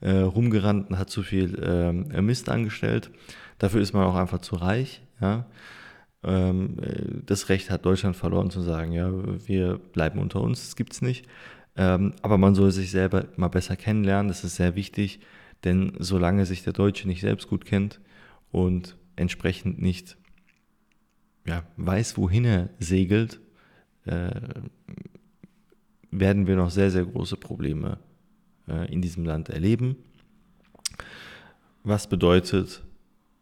äh, 0.00 0.12
rumgerannt 0.12 0.90
und 0.90 0.98
hat 0.98 1.10
zu 1.10 1.22
viel 1.22 1.58
äh, 1.62 2.20
Mist 2.22 2.48
angestellt. 2.48 3.10
Dafür 3.58 3.80
ist 3.80 3.92
man 3.92 4.04
auch 4.04 4.14
einfach 4.14 4.40
zu 4.40 4.56
reich. 4.56 5.02
Ja. 5.20 5.46
Ähm, 6.22 6.78
äh, 6.80 7.22
das 7.24 7.48
Recht 7.48 7.70
hat 7.70 7.84
Deutschland 7.84 8.16
verloren 8.16 8.50
zu 8.50 8.60
sagen, 8.60 8.92
ja, 8.92 9.10
wir 9.46 9.78
bleiben 9.78 10.18
unter 10.18 10.40
uns, 10.40 10.64
das 10.64 10.76
gibt 10.76 10.92
es 10.92 11.02
nicht. 11.02 11.26
Ähm, 11.76 12.14
aber 12.22 12.38
man 12.38 12.54
soll 12.54 12.70
sich 12.72 12.90
selber 12.90 13.26
mal 13.36 13.48
besser 13.48 13.76
kennenlernen, 13.76 14.28
das 14.28 14.44
ist 14.44 14.56
sehr 14.56 14.74
wichtig, 14.74 15.20
denn 15.64 15.92
solange 15.98 16.46
sich 16.46 16.64
der 16.64 16.72
Deutsche 16.72 17.06
nicht 17.06 17.20
selbst 17.20 17.48
gut 17.48 17.64
kennt 17.64 18.00
und 18.50 18.96
entsprechend 19.16 19.80
nicht 19.80 20.16
ja, 21.46 21.62
weiß, 21.76 22.16
wohin 22.16 22.44
er 22.44 22.70
segelt, 22.78 23.40
äh, 24.04 24.30
werden 26.10 26.46
wir 26.46 26.56
noch 26.56 26.70
sehr, 26.70 26.90
sehr 26.90 27.04
große 27.04 27.36
Probleme 27.36 27.98
äh, 28.70 28.92
in 28.92 29.02
diesem 29.02 29.24
Land 29.24 29.48
erleben. 29.48 29.96
Was 31.82 32.08
bedeutet, 32.08 32.82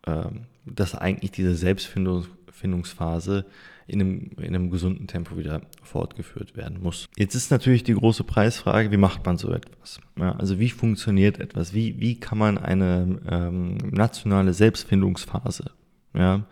äh, 0.02 0.24
dass 0.64 0.94
eigentlich 0.94 1.32
diese 1.32 1.54
Selbstfindungsphase 1.54 3.46
in 3.88 4.02
einem, 4.02 4.30
in 4.36 4.54
einem 4.54 4.70
gesunden 4.70 5.06
Tempo 5.06 5.38
wieder 5.38 5.62
fortgeführt 5.82 6.56
werden 6.56 6.82
muss. 6.82 7.08
Jetzt 7.16 7.34
ist 7.34 7.50
natürlich 7.50 7.84
die 7.84 7.94
große 7.94 8.22
Preisfrage, 8.22 8.92
wie 8.92 8.98
macht 8.98 9.24
man 9.24 9.38
so 9.38 9.50
etwas? 9.50 9.98
Ja, 10.18 10.32
also 10.32 10.58
wie 10.60 10.68
funktioniert 10.68 11.40
etwas? 11.40 11.72
Wie, 11.72 11.98
wie 11.98 12.20
kann 12.20 12.36
man 12.36 12.58
eine 12.58 13.18
ähm, 13.26 13.78
nationale 13.90 14.52
Selbstfindungsphase 14.52 15.70
ja, 16.12 16.44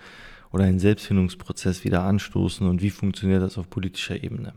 oder 0.50 0.64
einen 0.64 0.78
Selbstfindungsprozess 0.78 1.84
wieder 1.84 2.04
anstoßen 2.04 2.66
und 2.66 2.80
wie 2.80 2.90
funktioniert 2.90 3.42
das 3.42 3.58
auf 3.58 3.68
politischer 3.68 4.22
Ebene? 4.24 4.54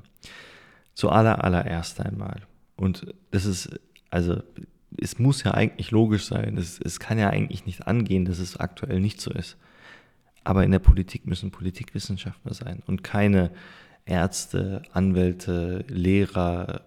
Zuallererst 0.94 2.00
aller 2.00 2.10
einmal. 2.10 2.42
Und 2.78 3.14
das 3.32 3.44
ist, 3.44 3.78
also 4.10 4.42
es 4.98 5.20
muss 5.20 5.44
ja 5.44 5.52
eigentlich 5.52 5.92
logisch 5.92 6.26
sein. 6.26 6.58
Es, 6.58 6.80
es 6.80 7.00
kann 7.00 7.20
ja 7.20 7.30
eigentlich 7.30 7.66
nicht 7.66 7.88
angehen, 7.88 8.26
dass 8.26 8.40
es 8.40 8.58
aktuell 8.58 9.00
nicht 9.00 9.22
so 9.22 9.32
ist. 9.32 9.58
Aber 10.44 10.64
in 10.64 10.72
der 10.72 10.80
Politik 10.80 11.26
müssen 11.28 11.52
Politikwissenschaftler 11.52 12.54
sein 12.54 12.82
und 12.88 13.04
keine 13.04 13.52
Ärzte, 14.06 14.82
Anwälte, 14.94 15.86
Lehrer 15.88 16.82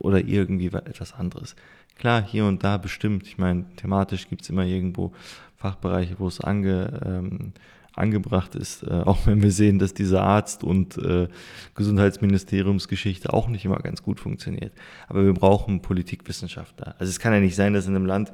oder 0.00 0.22
irgendwie 0.24 0.66
etwas 0.66 1.14
anderes. 1.14 1.56
Klar, 1.96 2.22
hier 2.22 2.44
und 2.44 2.62
da 2.62 2.76
bestimmt. 2.76 3.26
Ich 3.26 3.38
meine, 3.38 3.64
thematisch 3.76 4.28
gibt 4.28 4.42
es 4.42 4.50
immer 4.50 4.64
irgendwo 4.64 5.12
Fachbereiche, 5.56 6.18
wo 6.18 6.28
es 6.28 6.40
ange, 6.40 7.00
ähm, 7.04 7.52
angebracht 7.96 8.54
ist, 8.54 8.82
äh, 8.82 8.90
auch 8.90 9.26
wenn 9.26 9.42
wir 9.42 9.50
sehen, 9.50 9.78
dass 9.78 9.94
diese 9.94 10.20
Arzt- 10.20 10.64
und 10.64 10.98
äh, 10.98 11.28
Gesundheitsministeriumsgeschichte 11.74 13.32
auch 13.32 13.48
nicht 13.48 13.64
immer 13.64 13.78
ganz 13.78 14.02
gut 14.02 14.20
funktioniert. 14.20 14.72
Aber 15.08 15.24
wir 15.24 15.34
brauchen 15.34 15.82
Politikwissenschaftler. 15.82 16.94
Also 16.98 17.10
es 17.10 17.18
kann 17.18 17.32
ja 17.32 17.40
nicht 17.40 17.56
sein, 17.56 17.72
dass 17.72 17.86
in 17.86 17.96
einem 17.96 18.06
Land 18.06 18.32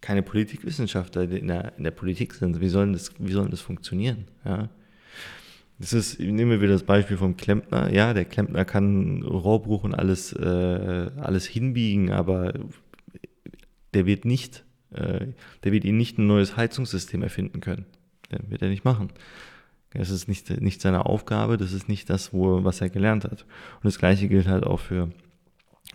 keine 0.00 0.22
Politikwissenschaftler 0.22 1.22
in 1.22 1.48
der, 1.48 1.76
in 1.76 1.84
der 1.84 1.90
Politik 1.90 2.34
sind. 2.34 2.60
Wie 2.60 2.68
sollen 2.68 2.92
das, 2.92 3.10
wie 3.18 3.32
sollen 3.32 3.50
das 3.50 3.60
funktionieren? 3.60 4.24
Ja? 4.44 4.68
Das 5.78 5.94
ist, 5.94 6.20
nehmen 6.20 6.50
wir 6.50 6.60
wieder 6.60 6.74
das 6.74 6.82
Beispiel 6.82 7.16
vom 7.16 7.36
Klempner. 7.36 7.92
Ja, 7.92 8.12
der 8.12 8.26
Klempner 8.26 8.66
kann 8.66 9.22
Rohrbruch 9.22 9.84
und 9.84 9.94
alles, 9.94 10.32
äh, 10.32 11.10
alles 11.16 11.46
hinbiegen, 11.46 12.10
aber 12.10 12.52
der 13.94 14.04
wird 14.04 14.26
nicht, 14.26 14.64
äh, 14.92 15.28
der 15.64 15.72
wird 15.72 15.84
ihnen 15.84 15.96
nicht 15.96 16.18
ein 16.18 16.26
neues 16.26 16.56
Heizungssystem 16.56 17.22
erfinden 17.22 17.60
können. 17.60 17.86
Wird 18.48 18.62
er 18.62 18.68
nicht 18.68 18.84
machen. 18.84 19.10
Das 19.92 20.10
ist 20.10 20.28
nicht, 20.28 20.60
nicht 20.60 20.80
seine 20.80 21.06
Aufgabe, 21.06 21.56
das 21.56 21.72
ist 21.72 21.88
nicht 21.88 22.08
das, 22.10 22.32
wo, 22.32 22.62
was 22.62 22.80
er 22.80 22.90
gelernt 22.90 23.24
hat. 23.24 23.42
Und 23.42 23.84
das 23.84 23.98
Gleiche 23.98 24.28
gilt 24.28 24.46
halt 24.46 24.64
auch 24.64 24.78
für 24.78 25.10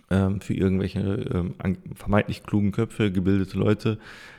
ähm, 0.09 0.41
für 0.41 0.53
irgendwelche 0.53 0.99
ähm, 0.99 1.77
vermeintlich 1.95 2.43
klugen 2.43 2.71
Köpfe, 2.71 3.11
gebildete 3.11 3.57
Leute, 3.57 3.97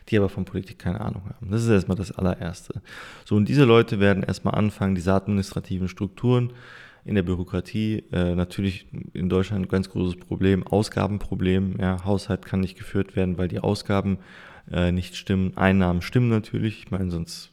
die 0.09 0.17
aber 0.17 0.29
von 0.29 0.45
Politik 0.45 0.79
keine 0.79 1.01
Ahnung 1.01 1.23
haben. 1.25 1.51
Das 1.51 1.63
ist 1.63 1.69
erstmal 1.69 1.97
das 1.97 2.13
allererste. 2.13 2.83
So, 3.25 3.37
und 3.37 3.49
diese 3.49 3.65
Leute 3.65 3.99
werden 3.99 4.23
erstmal 4.23 4.55
anfangen, 4.55 4.95
diese 4.95 5.13
administrativen 5.13 5.89
Strukturen 5.89 6.53
in 7.05 7.15
der 7.15 7.23
Bürokratie, 7.23 8.05
äh, 8.13 8.35
natürlich 8.35 8.87
in 9.13 9.29
Deutschland 9.29 9.67
ein 9.67 9.69
ganz 9.69 9.91
großes 9.91 10.17
Problem, 10.17 10.67
Ausgabenproblem. 10.67 11.77
Ja, 11.81 12.05
Haushalt 12.05 12.45
kann 12.47 12.61
nicht 12.61 12.77
geführt 12.77 13.17
werden, 13.17 13.39
weil 13.39 13.49
die 13.49 13.61
Ausgaben 13.61 14.19
äh, 14.71 14.93
nicht 14.93 15.17
stimmen. 15.17 15.57
Einnahmen 15.57 16.03
stimmen 16.03 16.29
natürlich. 16.29 16.79
Ich 16.79 16.91
meine, 16.91 17.11
sonst, 17.11 17.53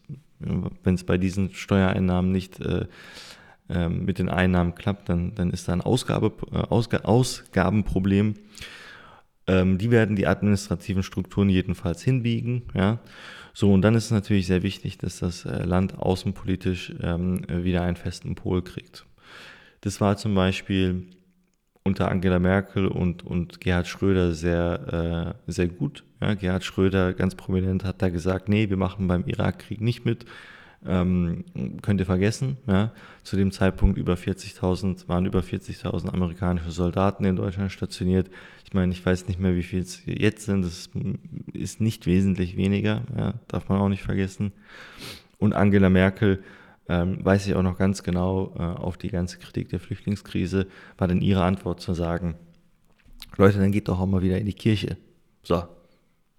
wenn 0.84 0.96
es 0.96 1.04
bei 1.04 1.18
diesen 1.18 1.54
Steuereinnahmen 1.54 2.32
nicht 2.32 2.60
äh, 2.60 2.88
ähm, 3.70 4.06
mit 4.06 4.20
den 4.20 4.30
Einnahmen 4.30 4.76
klappt, 4.76 5.10
dann, 5.10 5.36
dann 5.36 5.50
ist 5.52 5.68
da 5.68 5.74
ein 5.74 5.82
Ausgabe, 5.82 6.34
äh, 6.52 6.58
Ausg 6.58 6.94
Ausgabenproblem. 7.04 8.36
Ähm, 9.48 9.78
die 9.78 9.92
werden 9.92 10.16
die 10.16 10.28
administrativen 10.28 11.04
Strukturen 11.04 11.50
jedenfalls 11.50 12.02
hinbiegen. 12.02 12.64
Ja. 12.74 13.00
So, 13.54 13.72
und 13.72 13.82
dann 13.82 13.96
ist 13.96 14.06
es 14.06 14.12
natürlich 14.12 14.48
sehr 14.48 14.64
wichtig, 14.64 14.98
dass 14.98 15.20
das 15.20 15.46
äh, 15.46 15.64
Land 15.64 15.98
außenpolitisch 15.98 16.94
ähm, 17.02 17.46
wieder 17.50 17.84
einen 17.84 17.98
festen 17.98 18.36
Pol 18.36 18.64
kriegt. 18.64 19.06
Das 19.82 20.02
war 20.02 20.18
zum 20.18 20.34
Beispiel 20.34 21.08
unter 21.84 22.10
Angela 22.10 22.40
Merkel 22.40 22.88
und, 22.88 23.24
und 23.24 23.60
Gerhard 23.60 23.88
Schröder 23.88 24.34
sehr, 24.34 25.36
äh, 25.48 25.52
sehr 25.52 25.68
gut. 25.68 26.04
Ja, 26.24 26.36
Gerhard 26.36 26.64
Schröder 26.64 27.14
ganz 27.14 27.36
prominent 27.36 27.84
hat 27.84 28.02
da 28.02 28.08
gesagt, 28.08 28.48
nee, 28.48 28.70
wir 28.70 28.78
machen 28.78 29.10
beim 29.10 29.26
Irakkrieg 29.26 29.82
nicht 29.82 30.06
mit, 30.06 30.26
ähm, 30.86 31.44
könnt 31.82 32.00
ihr 32.00 32.06
vergessen. 32.06 32.56
Ja. 32.66 32.94
Zu 33.24 33.36
dem 33.36 33.52
Zeitpunkt 33.52 33.98
über 33.98 34.14
40.000 34.14 35.10
waren 35.10 35.26
über 35.26 35.42
40.000 35.42 36.14
amerikanische 36.14 36.72
Soldaten 36.72 37.26
in 37.26 37.36
Deutschland 37.36 37.74
stationiert. 37.74 38.30
Ich 38.64 38.74
meine, 38.74 38.94
ich 38.94 39.06
weiß 39.06 39.28
nicht 39.28 39.38
mehr, 39.38 39.54
wie 39.58 39.64
viel 39.64 39.82
es 39.82 40.02
jetzt 40.06 40.46
sind. 40.46 40.64
Das 40.64 40.90
ist 41.52 41.82
nicht 41.82 42.06
wesentlich 42.06 42.56
weniger, 42.56 43.04
ja, 43.18 43.34
darf 43.50 43.68
man 43.68 43.82
auch 43.82 43.90
nicht 43.90 44.04
vergessen. 44.04 44.54
Und 45.40 45.54
Angela 45.54 45.90
Merkel 45.90 46.42
ähm, 46.88 47.18
weiß 47.24 47.48
ich 47.48 47.56
auch 47.56 47.64
noch 47.64 47.78
ganz 47.78 48.02
genau 48.02 48.56
äh, 48.58 48.62
auf 48.62 48.96
die 48.98 49.10
ganze 49.10 49.40
Kritik 49.40 49.68
der 49.68 49.82
Flüchtlingskrise, 49.82 50.68
war 50.98 51.10
dann 51.10 51.20
ihre 51.20 51.44
Antwort 51.44 51.82
zu 51.82 51.94
sagen, 51.94 52.36
Leute, 53.36 53.60
dann 53.60 53.74
geht 53.74 53.90
doch 53.90 54.00
auch 54.00 54.06
mal 54.06 54.22
wieder 54.22 54.38
in 54.38 54.46
die 54.46 54.54
Kirche. 54.54 54.96
So, 55.42 55.64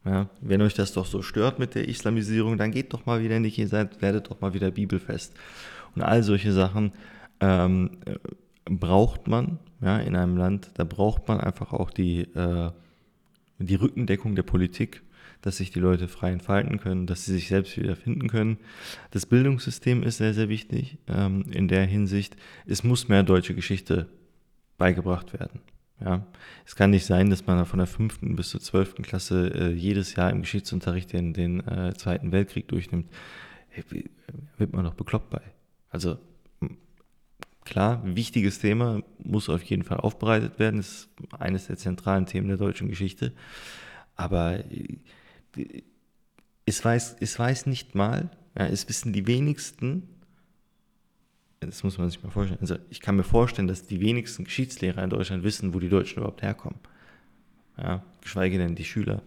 ja, 0.04 0.28
wenn 0.40 0.60
euch 0.60 0.74
das 0.74 0.92
doch 0.92 1.06
so 1.06 1.22
stört 1.22 1.58
mit 1.58 1.74
der 1.74 1.88
Islamisierung, 1.88 2.58
dann 2.58 2.70
geht 2.70 2.92
doch 2.92 3.06
mal 3.06 3.22
wieder 3.22 3.40
nicht, 3.40 3.58
ihr 3.58 3.68
seid, 3.68 4.02
werdet 4.02 4.30
doch 4.30 4.40
mal 4.40 4.52
wieder 4.52 4.70
bibelfest. 4.70 5.34
Und 5.94 6.02
all 6.02 6.22
solche 6.22 6.52
Sachen 6.52 6.92
ähm, 7.40 7.98
äh, 8.04 8.16
braucht 8.66 9.28
man 9.28 9.58
ja, 9.80 9.98
in 9.98 10.16
einem 10.16 10.36
Land, 10.36 10.70
da 10.74 10.84
braucht 10.84 11.28
man 11.28 11.40
einfach 11.40 11.72
auch 11.72 11.90
die, 11.90 12.22
äh, 12.34 12.70
die 13.58 13.74
Rückendeckung 13.74 14.34
der 14.34 14.42
Politik, 14.42 15.02
dass 15.40 15.58
sich 15.58 15.70
die 15.70 15.80
Leute 15.80 16.08
frei 16.08 16.32
entfalten 16.32 16.78
können, 16.78 17.06
dass 17.06 17.24
sie 17.24 17.32
sich 17.32 17.48
selbst 17.48 17.76
wiederfinden 17.76 18.28
können. 18.28 18.58
Das 19.10 19.26
Bildungssystem 19.26 20.02
ist 20.02 20.18
sehr, 20.18 20.34
sehr 20.34 20.48
wichtig 20.48 20.98
ähm, 21.06 21.44
in 21.50 21.68
der 21.68 21.84
Hinsicht. 21.84 22.36
Es 22.66 22.82
muss 22.82 23.08
mehr 23.08 23.22
deutsche 23.22 23.54
Geschichte 23.54 24.08
beigebracht 24.78 25.32
werden. 25.32 25.60
Ja, 26.04 26.26
es 26.66 26.76
kann 26.76 26.90
nicht 26.90 27.06
sein, 27.06 27.30
dass 27.30 27.46
man 27.46 27.64
von 27.64 27.78
der 27.78 27.86
fünften 27.86 28.36
bis 28.36 28.50
zur 28.50 28.60
zwölften 28.60 29.02
Klasse 29.02 29.48
äh, 29.54 29.72
jedes 29.72 30.14
Jahr 30.16 30.30
im 30.30 30.42
Geschichtsunterricht 30.42 31.12
den, 31.14 31.32
den 31.32 31.66
äh, 31.66 31.94
Zweiten 31.96 32.30
Weltkrieg 32.30 32.68
durchnimmt. 32.68 33.10
Hey, 33.70 34.10
wird 34.58 34.72
man 34.74 34.84
doch 34.84 34.94
bekloppt 34.94 35.30
bei. 35.30 35.40
Also 35.88 36.18
klar, 37.64 38.02
wichtiges 38.04 38.58
Thema, 38.58 39.02
muss 39.18 39.48
auf 39.48 39.62
jeden 39.62 39.82
Fall 39.82 39.98
aufbereitet 39.98 40.58
werden, 40.58 40.80
ist 40.80 41.08
eines 41.38 41.68
der 41.68 41.78
zentralen 41.78 42.26
Themen 42.26 42.48
der 42.48 42.58
deutschen 42.58 42.88
Geschichte. 42.88 43.32
Aber 44.14 44.58
äh, 44.70 44.98
es 46.66 46.84
weiß, 46.84 47.16
es 47.20 47.38
weiß 47.38 47.64
nicht 47.64 47.94
mal, 47.94 48.30
ja, 48.58 48.66
es 48.66 48.88
wissen 48.90 49.14
die 49.14 49.26
wenigsten, 49.26 50.08
das 51.66 51.83
muss 51.85 51.98
man 51.98 52.09
sich 52.09 52.22
mal 52.22 52.31
vorstellen. 52.31 52.61
Also 52.61 52.77
ich 52.90 53.00
kann 53.00 53.16
mir 53.16 53.24
vorstellen, 53.24 53.68
dass 53.68 53.87
die 53.87 54.00
wenigsten 54.00 54.44
Geschichtslehrer 54.44 55.03
in 55.03 55.11
Deutschland 55.11 55.42
wissen, 55.42 55.74
wo 55.74 55.81
die 55.81 55.88
Deutschen 55.88 56.18
überhaupt 56.18 56.42
herkommen. 56.42 56.79
Ja, 57.77 58.03
geschweige 58.20 58.59
denn 58.59 58.74
die 58.74 58.85
Schüler. 58.85 59.22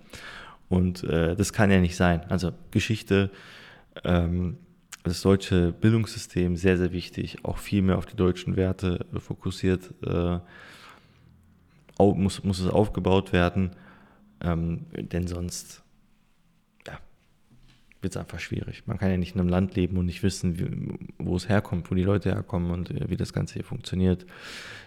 Und 0.70 1.04
äh, 1.04 1.36
das 1.36 1.54
kann 1.54 1.72
ja 1.72 1.80
nicht 1.80 1.96
sein. 1.96 2.22
Also 2.30 2.52
Geschichte, 2.72 3.30
ähm, 4.04 4.58
das 5.04 5.22
deutsche 5.22 5.72
Bildungssystem 5.72 6.56
sehr, 6.56 6.78
sehr 6.78 6.92
wichtig, 6.92 7.44
auch 7.44 7.58
viel 7.58 7.82
mehr 7.82 7.98
auf 7.98 8.06
die 8.06 8.16
deutschen 8.16 8.56
Werte 8.56 9.06
fokussiert, 9.18 9.94
äh, 10.06 10.40
muss, 12.00 12.44
muss 12.44 12.60
es 12.60 12.68
aufgebaut 12.68 13.34
werden, 13.34 13.72
ähm, 14.42 14.86
denn 14.94 15.28
sonst 15.28 15.84
wird 18.08 18.16
es 18.16 18.22
einfach 18.22 18.40
schwierig. 18.40 18.84
Man 18.86 18.98
kann 18.98 19.12
ja 19.12 19.18
nicht 19.18 19.36
in 19.36 19.42
einem 19.42 19.50
Land 19.50 19.76
leben 19.76 19.98
und 19.98 20.06
nicht 20.06 20.24
wissen, 20.24 20.58
wie, 20.58 20.98
wo 21.18 21.36
es 21.36 21.50
herkommt, 21.50 21.92
wo 21.92 21.96
die 21.96 22.04
Leute 22.04 22.32
herkommen 22.32 22.72
und 22.72 22.90
äh, 22.90 23.10
wie 23.10 23.18
das 23.18 23.34
Ganze 23.34 23.56
hier 23.56 23.66
funktioniert. 23.66 24.26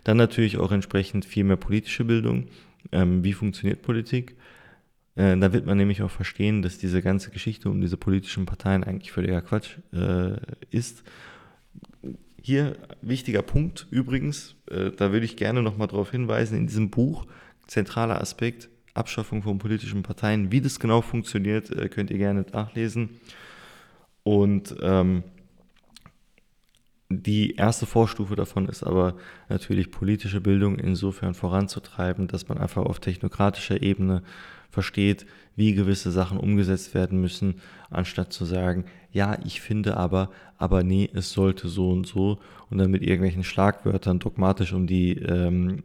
Dann 0.04 0.16
natürlich 0.16 0.56
auch 0.56 0.72
entsprechend 0.72 1.26
viel 1.26 1.44
mehr 1.44 1.58
politische 1.58 2.04
Bildung. 2.04 2.46
Ähm, 2.92 3.22
wie 3.22 3.34
funktioniert 3.34 3.82
Politik? 3.82 4.36
Äh, 5.16 5.36
da 5.36 5.52
wird 5.52 5.66
man 5.66 5.76
nämlich 5.76 6.00
auch 6.00 6.10
verstehen, 6.10 6.62
dass 6.62 6.78
diese 6.78 7.02
ganze 7.02 7.30
Geschichte 7.30 7.68
um 7.68 7.82
diese 7.82 7.98
politischen 7.98 8.46
Parteien 8.46 8.84
eigentlich 8.84 9.12
völliger 9.12 9.42
Quatsch 9.42 9.76
äh, 9.92 10.38
ist. 10.70 11.02
Hier 12.40 12.78
wichtiger 13.02 13.42
Punkt 13.42 13.86
übrigens, 13.90 14.56
äh, 14.70 14.92
da 14.92 15.12
würde 15.12 15.26
ich 15.26 15.36
gerne 15.36 15.62
nochmal 15.62 15.88
darauf 15.88 16.10
hinweisen, 16.10 16.56
in 16.56 16.66
diesem 16.66 16.88
Buch, 16.88 17.26
zentraler 17.66 18.18
Aspekt, 18.18 18.70
Abschaffung 18.94 19.42
von 19.42 19.58
politischen 19.58 20.02
Parteien. 20.02 20.52
Wie 20.52 20.60
das 20.60 20.80
genau 20.80 21.00
funktioniert, 21.00 21.70
äh, 21.70 21.88
könnt 21.88 22.10
ihr 22.10 22.18
gerne 22.18 22.44
nachlesen. 22.52 23.10
Und 24.22 24.74
ähm, 24.82 25.22
die 27.08 27.56
erste 27.56 27.86
Vorstufe 27.86 28.36
davon 28.36 28.68
ist 28.68 28.84
aber 28.84 29.16
natürlich 29.48 29.90
politische 29.90 30.40
Bildung 30.40 30.78
insofern 30.78 31.34
voranzutreiben, 31.34 32.28
dass 32.28 32.48
man 32.48 32.58
einfach 32.58 32.84
auf 32.84 33.00
technokratischer 33.00 33.82
Ebene 33.82 34.22
versteht, 34.70 35.26
wie 35.56 35.74
gewisse 35.74 36.12
Sachen 36.12 36.38
umgesetzt 36.38 36.94
werden 36.94 37.20
müssen, 37.20 37.56
anstatt 37.90 38.32
zu 38.32 38.44
sagen, 38.44 38.84
ja, 39.10 39.36
ich 39.44 39.60
finde 39.60 39.96
aber, 39.96 40.30
aber 40.56 40.84
nee, 40.84 41.10
es 41.12 41.32
sollte 41.32 41.68
so 41.68 41.90
und 41.90 42.06
so 42.06 42.38
und 42.70 42.78
dann 42.78 42.92
mit 42.92 43.02
irgendwelchen 43.02 43.42
Schlagwörtern 43.42 44.20
dogmatisch 44.20 44.72
um 44.72 44.86
die 44.86 45.14
ähm, 45.18 45.82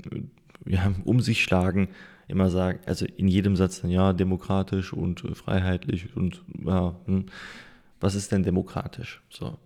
ja, 0.67 0.93
um 1.03 1.19
sich 1.21 1.43
schlagen, 1.43 1.89
immer 2.27 2.49
sagen, 2.49 2.79
also 2.85 3.05
in 3.05 3.27
jedem 3.27 3.55
Satz 3.55 3.81
dann 3.81 3.91
ja, 3.91 4.13
demokratisch 4.13 4.93
und 4.93 5.23
äh, 5.23 5.35
freiheitlich 5.35 6.15
und 6.15 6.43
ja, 6.65 6.95
hm, 7.05 7.25
was 7.99 8.15
ist 8.15 8.31
denn 8.31 8.43
demokratisch? 8.43 9.21
So 9.29 9.57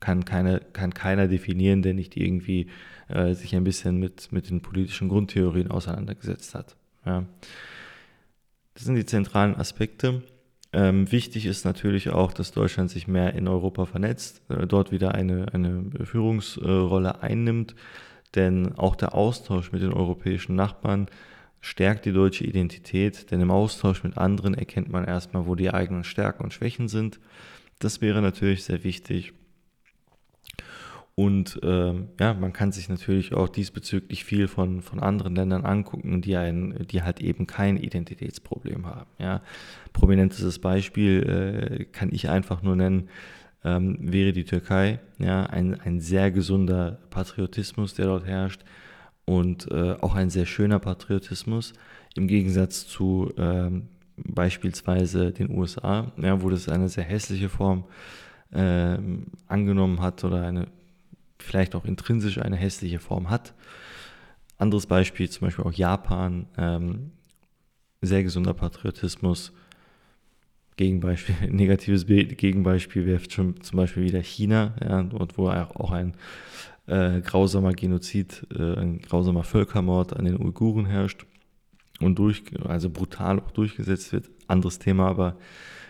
kann, 0.00 0.24
keine, 0.24 0.60
kann 0.72 0.92
keiner 0.94 1.28
definieren, 1.28 1.82
der 1.82 1.94
nicht 1.94 2.16
irgendwie 2.16 2.68
äh, 3.08 3.34
sich 3.34 3.54
ein 3.54 3.64
bisschen 3.64 3.98
mit, 3.98 4.32
mit 4.32 4.50
den 4.50 4.62
politischen 4.62 5.08
Grundtheorien 5.08 5.70
auseinandergesetzt 5.70 6.54
hat. 6.54 6.74
Ja. 7.04 7.24
Das 8.74 8.84
sind 8.84 8.96
die 8.96 9.06
zentralen 9.06 9.56
Aspekte. 9.56 10.22
Ähm, 10.72 11.10
wichtig 11.12 11.46
ist 11.46 11.64
natürlich 11.64 12.10
auch, 12.10 12.32
dass 12.32 12.52
Deutschland 12.52 12.90
sich 12.90 13.08
mehr 13.08 13.34
in 13.34 13.48
Europa 13.48 13.86
vernetzt, 13.86 14.42
äh, 14.48 14.66
dort 14.66 14.90
wieder 14.90 15.14
eine, 15.14 15.52
eine 15.52 15.90
Führungsrolle 16.04 17.22
einnimmt, 17.22 17.74
denn 18.34 18.74
auch 18.76 18.96
der 18.96 19.14
Austausch 19.14 19.72
mit 19.72 19.82
den 19.82 19.92
europäischen 19.92 20.54
Nachbarn 20.54 21.08
stärkt 21.60 22.06
die 22.06 22.12
deutsche 22.12 22.44
Identität, 22.44 23.30
denn 23.30 23.40
im 23.40 23.50
Austausch 23.50 24.02
mit 24.02 24.16
anderen 24.16 24.54
erkennt 24.54 24.90
man 24.90 25.04
erstmal, 25.04 25.46
wo 25.46 25.54
die 25.54 25.70
eigenen 25.70 26.04
Stärken 26.04 26.44
und 26.44 26.52
Schwächen 26.52 26.88
sind. 26.88 27.20
Das 27.78 28.00
wäre 28.00 28.22
natürlich 28.22 28.64
sehr 28.64 28.82
wichtig. 28.84 29.32
Und 31.14 31.62
äh, 31.62 31.92
ja, 32.18 32.32
man 32.32 32.54
kann 32.54 32.72
sich 32.72 32.88
natürlich 32.88 33.34
auch 33.34 33.48
diesbezüglich 33.48 34.24
viel 34.24 34.48
von, 34.48 34.80
von 34.80 35.00
anderen 35.00 35.34
Ländern 35.34 35.66
angucken, 35.66 36.22
die, 36.22 36.34
ein, 36.36 36.86
die 36.90 37.02
halt 37.02 37.20
eben 37.20 37.46
kein 37.46 37.76
Identitätsproblem 37.76 38.86
haben. 38.86 39.10
Ja. 39.18 39.42
Prominentestes 39.92 40.60
Beispiel 40.60 41.82
äh, 41.82 41.84
kann 41.92 42.08
ich 42.10 42.30
einfach 42.30 42.62
nur 42.62 42.74
nennen, 42.74 43.10
ähm, 43.64 43.98
wäre 44.00 44.32
die 44.32 44.44
Türkei. 44.44 45.00
Ja, 45.18 45.44
ein, 45.44 45.78
ein 45.78 46.00
sehr 46.00 46.30
gesunder 46.30 47.00
Patriotismus, 47.10 47.92
der 47.92 48.06
dort 48.06 48.24
herrscht 48.24 48.62
und 49.30 49.70
äh, 49.70 49.92
auch 50.00 50.16
ein 50.16 50.28
sehr 50.28 50.44
schöner 50.44 50.80
Patriotismus 50.80 51.72
im 52.16 52.26
Gegensatz 52.26 52.88
zu 52.88 53.32
ähm, 53.38 53.86
beispielsweise 54.16 55.30
den 55.30 55.56
USA, 55.56 56.10
ja, 56.16 56.42
wo 56.42 56.50
das 56.50 56.68
eine 56.68 56.88
sehr 56.88 57.04
hässliche 57.04 57.48
Form 57.48 57.84
äh, 58.50 58.98
angenommen 59.46 60.00
hat 60.00 60.24
oder 60.24 60.42
eine 60.42 60.66
vielleicht 61.38 61.76
auch 61.76 61.84
intrinsisch 61.84 62.38
eine 62.38 62.56
hässliche 62.56 62.98
Form 62.98 63.30
hat. 63.30 63.54
Anderes 64.58 64.86
Beispiel, 64.86 65.30
zum 65.30 65.46
Beispiel 65.46 65.64
auch 65.64 65.72
Japan, 65.72 66.46
ähm, 66.58 67.12
sehr 68.02 68.24
gesunder 68.24 68.52
Patriotismus. 68.52 69.52
Gegenbeispiel, 70.74 71.36
negatives 71.52 72.04
Gegenbeispiel 72.04 73.06
wäre 73.06 73.22
schon 73.30 73.60
zum 73.60 73.76
Beispiel 73.76 74.02
wieder 74.02 74.22
China, 74.22 74.74
ja, 74.82 75.04
dort 75.04 75.38
wo 75.38 75.48
auch 75.50 75.92
ein 75.92 76.14
äh, 76.90 77.20
grausamer 77.20 77.72
Genozid, 77.72 78.46
äh, 78.52 78.74
ein 78.74 79.00
grausamer 79.00 79.44
Völkermord 79.44 80.16
an 80.16 80.24
den 80.24 80.40
Uiguren 80.40 80.86
herrscht 80.86 81.24
und 82.00 82.18
durch, 82.18 82.42
also 82.64 82.90
brutal 82.90 83.38
auch 83.38 83.52
durchgesetzt 83.52 84.12
wird. 84.12 84.28
Anderes 84.48 84.80
Thema, 84.80 85.06
aber 85.06 85.36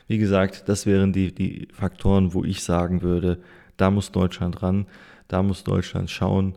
wie 0.08 0.18
gesagt, 0.18 0.68
das 0.68 0.84
wären 0.84 1.12
die, 1.12 1.34
die 1.34 1.68
Faktoren, 1.72 2.34
wo 2.34 2.44
ich 2.44 2.62
sagen 2.62 3.00
würde, 3.00 3.40
da 3.78 3.90
muss 3.90 4.12
Deutschland 4.12 4.62
ran, 4.62 4.86
da 5.28 5.42
muss 5.42 5.64
Deutschland 5.64 6.10
schauen, 6.10 6.56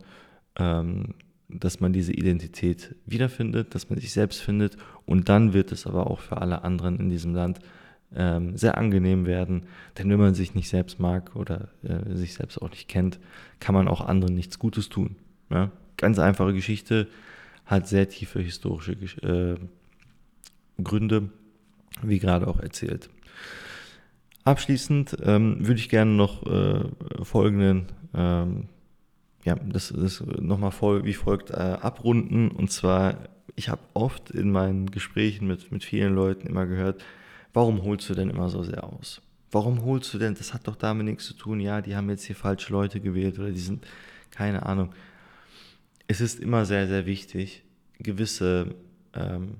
ähm, 0.58 1.14
dass 1.48 1.80
man 1.80 1.94
diese 1.94 2.12
Identität 2.12 2.94
wiederfindet, 3.06 3.74
dass 3.74 3.88
man 3.88 3.98
sich 3.98 4.12
selbst 4.12 4.42
findet 4.42 4.76
und 5.06 5.30
dann 5.30 5.54
wird 5.54 5.72
es 5.72 5.86
aber 5.86 6.10
auch 6.10 6.20
für 6.20 6.38
alle 6.38 6.64
anderen 6.64 6.98
in 6.98 7.08
diesem 7.08 7.34
Land 7.34 7.60
ähm, 8.16 8.56
sehr 8.56 8.78
angenehm 8.78 9.26
werden. 9.26 9.64
Denn 9.98 10.10
wenn 10.10 10.18
man 10.18 10.34
sich 10.34 10.54
nicht 10.54 10.68
selbst 10.68 11.00
mag 11.00 11.34
oder 11.36 11.68
äh, 11.82 12.14
sich 12.14 12.34
selbst 12.34 12.60
auch 12.60 12.70
nicht 12.70 12.88
kennt, 12.88 13.18
kann 13.60 13.74
man 13.74 13.88
auch 13.88 14.00
anderen 14.00 14.34
nichts 14.34 14.58
Gutes 14.58 14.88
tun. 14.88 15.16
Ja? 15.50 15.70
Ganz 15.96 16.18
einfache 16.18 16.52
Geschichte, 16.52 17.08
hat 17.66 17.88
sehr 17.88 18.08
tiefe 18.08 18.40
historische 18.40 18.92
äh, 19.22 19.56
Gründe, 20.82 21.30
wie 22.02 22.18
gerade 22.18 22.46
auch 22.46 22.60
erzählt. 22.60 23.08
Abschließend 24.44 25.16
ähm, 25.22 25.66
würde 25.66 25.80
ich 25.80 25.88
gerne 25.88 26.10
noch 26.10 26.44
äh, 26.46 26.84
folgenden, 27.22 27.86
ähm, 28.14 28.68
ja, 29.44 29.54
das, 29.54 29.92
das 29.96 30.22
nochmal 30.40 30.70
voll, 30.70 31.04
wie 31.04 31.14
folgt 31.14 31.50
äh, 31.50 31.54
abrunden. 31.54 32.50
Und 32.50 32.70
zwar, 32.70 33.16
ich 33.56 33.70
habe 33.70 33.80
oft 33.94 34.30
in 34.30 34.50
meinen 34.50 34.90
Gesprächen 34.90 35.46
mit, 35.46 35.72
mit 35.72 35.84
vielen 35.84 36.14
Leuten 36.14 36.46
immer 36.46 36.66
gehört, 36.66 37.02
warum 37.54 37.82
holst 37.84 38.10
du 38.10 38.14
denn 38.14 38.28
immer 38.28 38.50
so 38.50 38.62
sehr 38.62 38.84
aus? 38.84 39.22
Warum 39.50 39.84
holst 39.84 40.12
du 40.12 40.18
denn, 40.18 40.34
das 40.34 40.52
hat 40.52 40.66
doch 40.66 40.76
damit 40.76 41.06
nichts 41.06 41.26
zu 41.26 41.34
tun, 41.34 41.60
ja, 41.60 41.80
die 41.80 41.96
haben 41.96 42.10
jetzt 42.10 42.24
hier 42.24 42.36
falsche 42.36 42.72
Leute 42.72 43.00
gewählt 43.00 43.38
oder 43.38 43.52
die 43.52 43.60
sind, 43.60 43.86
keine 44.32 44.66
Ahnung. 44.66 44.92
Es 46.08 46.20
ist 46.20 46.40
immer 46.40 46.66
sehr, 46.66 46.88
sehr 46.88 47.06
wichtig, 47.06 47.62
gewisse, 47.98 48.74
ähm, 49.14 49.54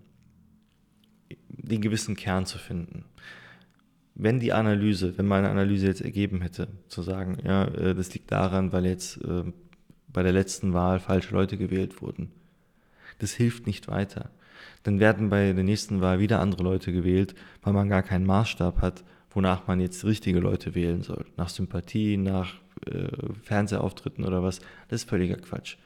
den 1.48 1.80
gewissen 1.80 2.16
Kern 2.16 2.44
zu 2.44 2.59
finden. 2.59 3.04
Wenn 4.16 4.40
die 4.40 4.52
Analyse, 4.52 5.16
wenn 5.16 5.26
meine 5.26 5.48
Analyse 5.48 5.87
jetzt 5.87 6.02
ergeben 6.02 6.42
hätte, 6.42 6.68
zu 6.88 7.02
sagen, 7.02 7.38
ja, 7.44 7.64
äh, 7.66 7.94
das 7.94 8.12
liegt 8.12 8.30
daran, 8.33 8.72
weil 8.72 8.87
jetzt 8.87 9.24
äh, 9.24 9.44
bei 10.09 10.24
der 10.24 10.33
letzten 10.33 10.72
Wahl 10.72 10.98
falsche 10.98 11.35
Leute 11.35 11.57
gewählt 11.57 12.02
wurden, 12.02 12.33
das 13.20 13.33
hilft 13.33 13.66
nicht 13.66 13.87
weiter 13.87 14.30
dann 14.84 15.00
werden 15.00 15.30
bei 15.30 15.52
der 15.52 15.64
nächsten 15.64 16.00
Wahl 16.00 16.20
wieder 16.20 16.40
andere 16.40 16.62
Leute 16.62 16.92
gewählt, 16.92 17.34
weil 17.62 17.72
man 17.72 17.88
gar 17.88 18.02
keinen 18.02 18.26
Maßstab 18.26 18.80
hat, 18.80 19.02
wonach 19.30 19.66
man 19.66 19.80
jetzt 19.80 20.04
richtige 20.04 20.38
Leute 20.38 20.74
wählen 20.74 21.02
soll. 21.02 21.24
Nach 21.36 21.48
Sympathie, 21.48 22.16
nach 22.16 22.54
äh, 22.86 23.08
Fernsehauftritten 23.42 24.24
oder 24.24 24.42
was. 24.42 24.60
Das 24.88 25.02
ist 25.02 25.08
völliger 25.08 25.36
Quatsch. 25.36 25.76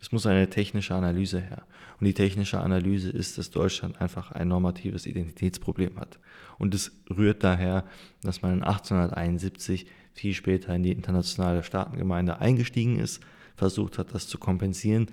Es 0.00 0.12
muss 0.12 0.26
eine 0.26 0.48
technische 0.50 0.94
Analyse 0.94 1.40
her. 1.40 1.64
Und 1.98 2.06
die 2.06 2.14
technische 2.14 2.60
Analyse 2.60 3.10
ist, 3.10 3.38
dass 3.38 3.50
Deutschland 3.50 4.00
einfach 4.00 4.32
ein 4.32 4.48
normatives 4.48 5.06
Identitätsproblem 5.06 5.98
hat. 5.98 6.18
Und 6.58 6.74
es 6.74 6.92
rührt 7.10 7.42
daher, 7.42 7.84
dass 8.22 8.42
man 8.42 8.52
in 8.52 8.62
1871 8.62 9.86
viel 10.12 10.34
später 10.34 10.74
in 10.74 10.82
die 10.82 10.92
internationale 10.92 11.62
Staatengemeinde 11.62 12.38
eingestiegen 12.38 12.98
ist, 12.98 13.20
versucht 13.56 13.98
hat, 13.98 14.14
das 14.14 14.28
zu 14.28 14.38
kompensieren, 14.38 15.08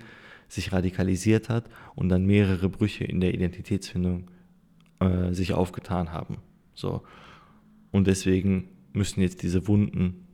sich 0.52 0.72
radikalisiert 0.72 1.48
hat 1.48 1.64
und 1.94 2.10
dann 2.10 2.26
mehrere 2.26 2.68
Brüche 2.68 3.04
in 3.04 3.20
der 3.20 3.32
Identitätsfindung 3.32 4.30
äh, 5.00 5.32
sich 5.32 5.54
aufgetan 5.54 6.12
haben. 6.12 6.38
So. 6.74 7.02
Und 7.90 8.06
deswegen 8.06 8.68
müssen 8.92 9.22
jetzt 9.22 9.42
diese 9.42 9.66
Wunden 9.66 10.26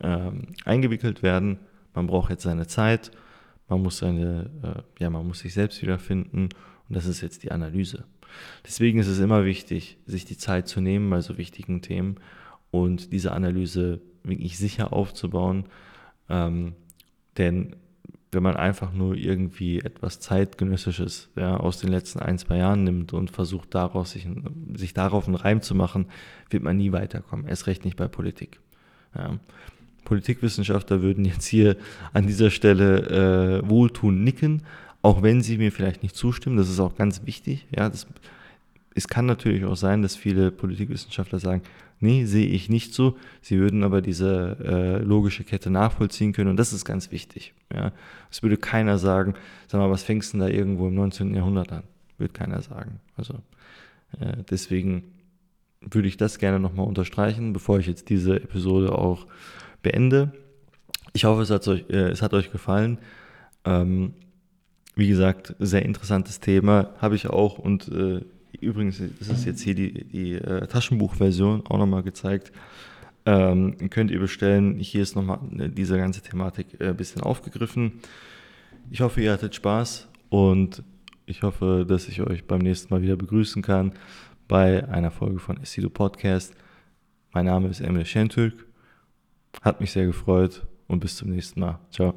ähm, 0.00 0.48
eingewickelt 0.64 1.22
werden. 1.22 1.60
Man 1.94 2.08
braucht 2.08 2.30
jetzt 2.30 2.42
seine 2.42 2.66
Zeit, 2.66 3.12
man 3.68 3.82
muss 3.82 3.98
seine, 3.98 4.50
äh, 4.98 5.02
ja, 5.02 5.10
man 5.10 5.24
muss 5.24 5.38
sich 5.38 5.54
selbst 5.54 5.80
wiederfinden 5.80 6.48
und 6.88 6.96
das 6.96 7.06
ist 7.06 7.20
jetzt 7.20 7.44
die 7.44 7.52
Analyse. 7.52 8.04
Deswegen 8.66 8.98
ist 8.98 9.06
es 9.06 9.20
immer 9.20 9.44
wichtig, 9.44 9.98
sich 10.06 10.24
die 10.24 10.36
Zeit 10.36 10.66
zu 10.66 10.80
nehmen 10.80 11.08
bei 11.08 11.20
so 11.20 11.38
wichtigen 11.38 11.82
Themen 11.82 12.16
und 12.72 13.12
diese 13.12 13.30
Analyse 13.30 14.00
wirklich 14.24 14.58
sicher 14.58 14.92
aufzubauen. 14.92 15.66
Ähm, 16.28 16.74
denn 17.38 17.76
wenn 18.32 18.42
man 18.42 18.56
einfach 18.56 18.92
nur 18.92 19.14
irgendwie 19.14 19.80
etwas 19.80 20.20
zeitgenössisches 20.20 21.30
ja, 21.36 21.56
aus 21.56 21.78
den 21.78 21.90
letzten 21.90 22.18
ein, 22.18 22.38
zwei 22.38 22.58
Jahren 22.58 22.84
nimmt 22.84 23.12
und 23.12 23.30
versucht 23.30 23.74
daraus 23.74 24.12
sich, 24.12 24.26
sich 24.74 24.94
darauf 24.94 25.26
einen 25.26 25.36
Reim 25.36 25.62
zu 25.62 25.74
machen, 25.74 26.06
wird 26.50 26.62
man 26.62 26.76
nie 26.76 26.92
weiterkommen. 26.92 27.46
Erst 27.46 27.66
recht 27.66 27.84
nicht 27.84 27.96
bei 27.96 28.08
Politik. 28.08 28.60
Ja. 29.14 29.38
Politikwissenschaftler 30.04 31.02
würden 31.02 31.24
jetzt 31.24 31.46
hier 31.46 31.76
an 32.12 32.26
dieser 32.26 32.50
Stelle 32.50 33.62
äh, 33.62 33.68
wohltun 33.68 34.22
nicken, 34.22 34.62
auch 35.02 35.22
wenn 35.22 35.42
sie 35.42 35.58
mir 35.58 35.72
vielleicht 35.72 36.02
nicht 36.02 36.14
zustimmen. 36.14 36.56
Das 36.56 36.68
ist 36.68 36.80
auch 36.80 36.94
ganz 36.94 37.26
wichtig. 37.26 37.66
Ja, 37.74 37.88
das 37.88 38.06
es 38.96 39.08
kann 39.08 39.26
natürlich 39.26 39.64
auch 39.66 39.76
sein, 39.76 40.00
dass 40.00 40.16
viele 40.16 40.50
Politikwissenschaftler 40.50 41.38
sagen, 41.38 41.62
nee, 42.00 42.24
sehe 42.24 42.46
ich 42.46 42.70
nicht 42.70 42.94
so. 42.94 43.16
Sie 43.42 43.58
würden 43.58 43.84
aber 43.84 44.00
diese 44.00 44.56
äh, 44.64 45.04
logische 45.04 45.44
Kette 45.44 45.70
nachvollziehen 45.70 46.32
können 46.32 46.48
und 46.48 46.56
das 46.56 46.72
ist 46.72 46.86
ganz 46.86 47.12
wichtig. 47.12 47.52
Ja. 47.76 47.92
Es 48.30 48.42
würde 48.42 48.56
keiner 48.56 48.98
sagen, 48.98 49.34
sag 49.68 49.78
mal, 49.78 49.90
was 49.90 50.02
fängst 50.02 50.32
du 50.32 50.38
denn 50.38 50.46
da 50.46 50.52
irgendwo 50.52 50.88
im 50.88 50.94
19. 50.94 51.34
Jahrhundert 51.34 51.70
an? 51.72 51.82
Würde 52.18 52.32
keiner 52.32 52.62
sagen. 52.62 53.00
Also 53.16 53.34
äh, 54.18 54.38
deswegen 54.50 55.04
würde 55.80 56.08
ich 56.08 56.16
das 56.16 56.38
gerne 56.38 56.58
nochmal 56.58 56.86
unterstreichen, 56.86 57.52
bevor 57.52 57.78
ich 57.78 57.86
jetzt 57.86 58.08
diese 58.08 58.36
Episode 58.36 58.96
auch 58.96 59.26
beende. 59.82 60.32
Ich 61.12 61.24
hoffe, 61.24 61.42
es 61.42 61.50
hat 61.50 61.68
euch, 61.68 61.84
äh, 61.90 62.08
es 62.08 62.22
hat 62.22 62.34
euch 62.34 62.50
gefallen. 62.50 62.98
Ähm, 63.64 64.14
wie 64.94 65.08
gesagt, 65.08 65.54
sehr 65.58 65.84
interessantes 65.84 66.40
Thema, 66.40 66.94
habe 66.98 67.16
ich 67.16 67.28
auch 67.28 67.58
und 67.58 67.88
äh, 67.88 68.22
übrigens, 68.60 69.02
das 69.18 69.28
ist 69.28 69.44
jetzt 69.44 69.60
hier 69.60 69.74
die, 69.74 70.04
die 70.04 70.32
äh, 70.34 70.66
Taschenbuchversion 70.66 71.66
auch 71.66 71.78
nochmal 71.78 72.02
gezeigt. 72.02 72.52
Ähm, 73.26 73.76
könnt 73.90 74.12
ihr 74.12 74.20
bestellen. 74.20 74.78
Hier 74.78 75.02
ist 75.02 75.16
nochmal 75.16 75.40
äh, 75.58 75.68
diese 75.68 75.98
ganze 75.98 76.22
Thematik 76.22 76.80
ein 76.80 76.90
äh, 76.90 76.94
bisschen 76.94 77.22
aufgegriffen. 77.22 78.00
Ich 78.90 79.00
hoffe, 79.00 79.20
ihr 79.20 79.32
hattet 79.32 79.56
Spaß 79.56 80.06
und 80.28 80.84
ich 81.26 81.42
hoffe, 81.42 81.84
dass 81.86 82.06
ich 82.08 82.22
euch 82.22 82.44
beim 82.46 82.60
nächsten 82.60 82.94
Mal 82.94 83.02
wieder 83.02 83.16
begrüßen 83.16 83.62
kann 83.62 83.92
bei 84.46 84.88
einer 84.88 85.10
Folge 85.10 85.40
von 85.40 85.56
Essido 85.56 85.90
Podcast. 85.90 86.54
Mein 87.32 87.46
Name 87.46 87.68
ist 87.68 87.80
Emil 87.80 88.06
Şentürk. 88.06 88.64
Hat 89.60 89.80
mich 89.80 89.90
sehr 89.90 90.06
gefreut 90.06 90.64
und 90.86 91.00
bis 91.00 91.16
zum 91.16 91.30
nächsten 91.30 91.60
Mal. 91.60 91.80
Ciao. 91.90 92.14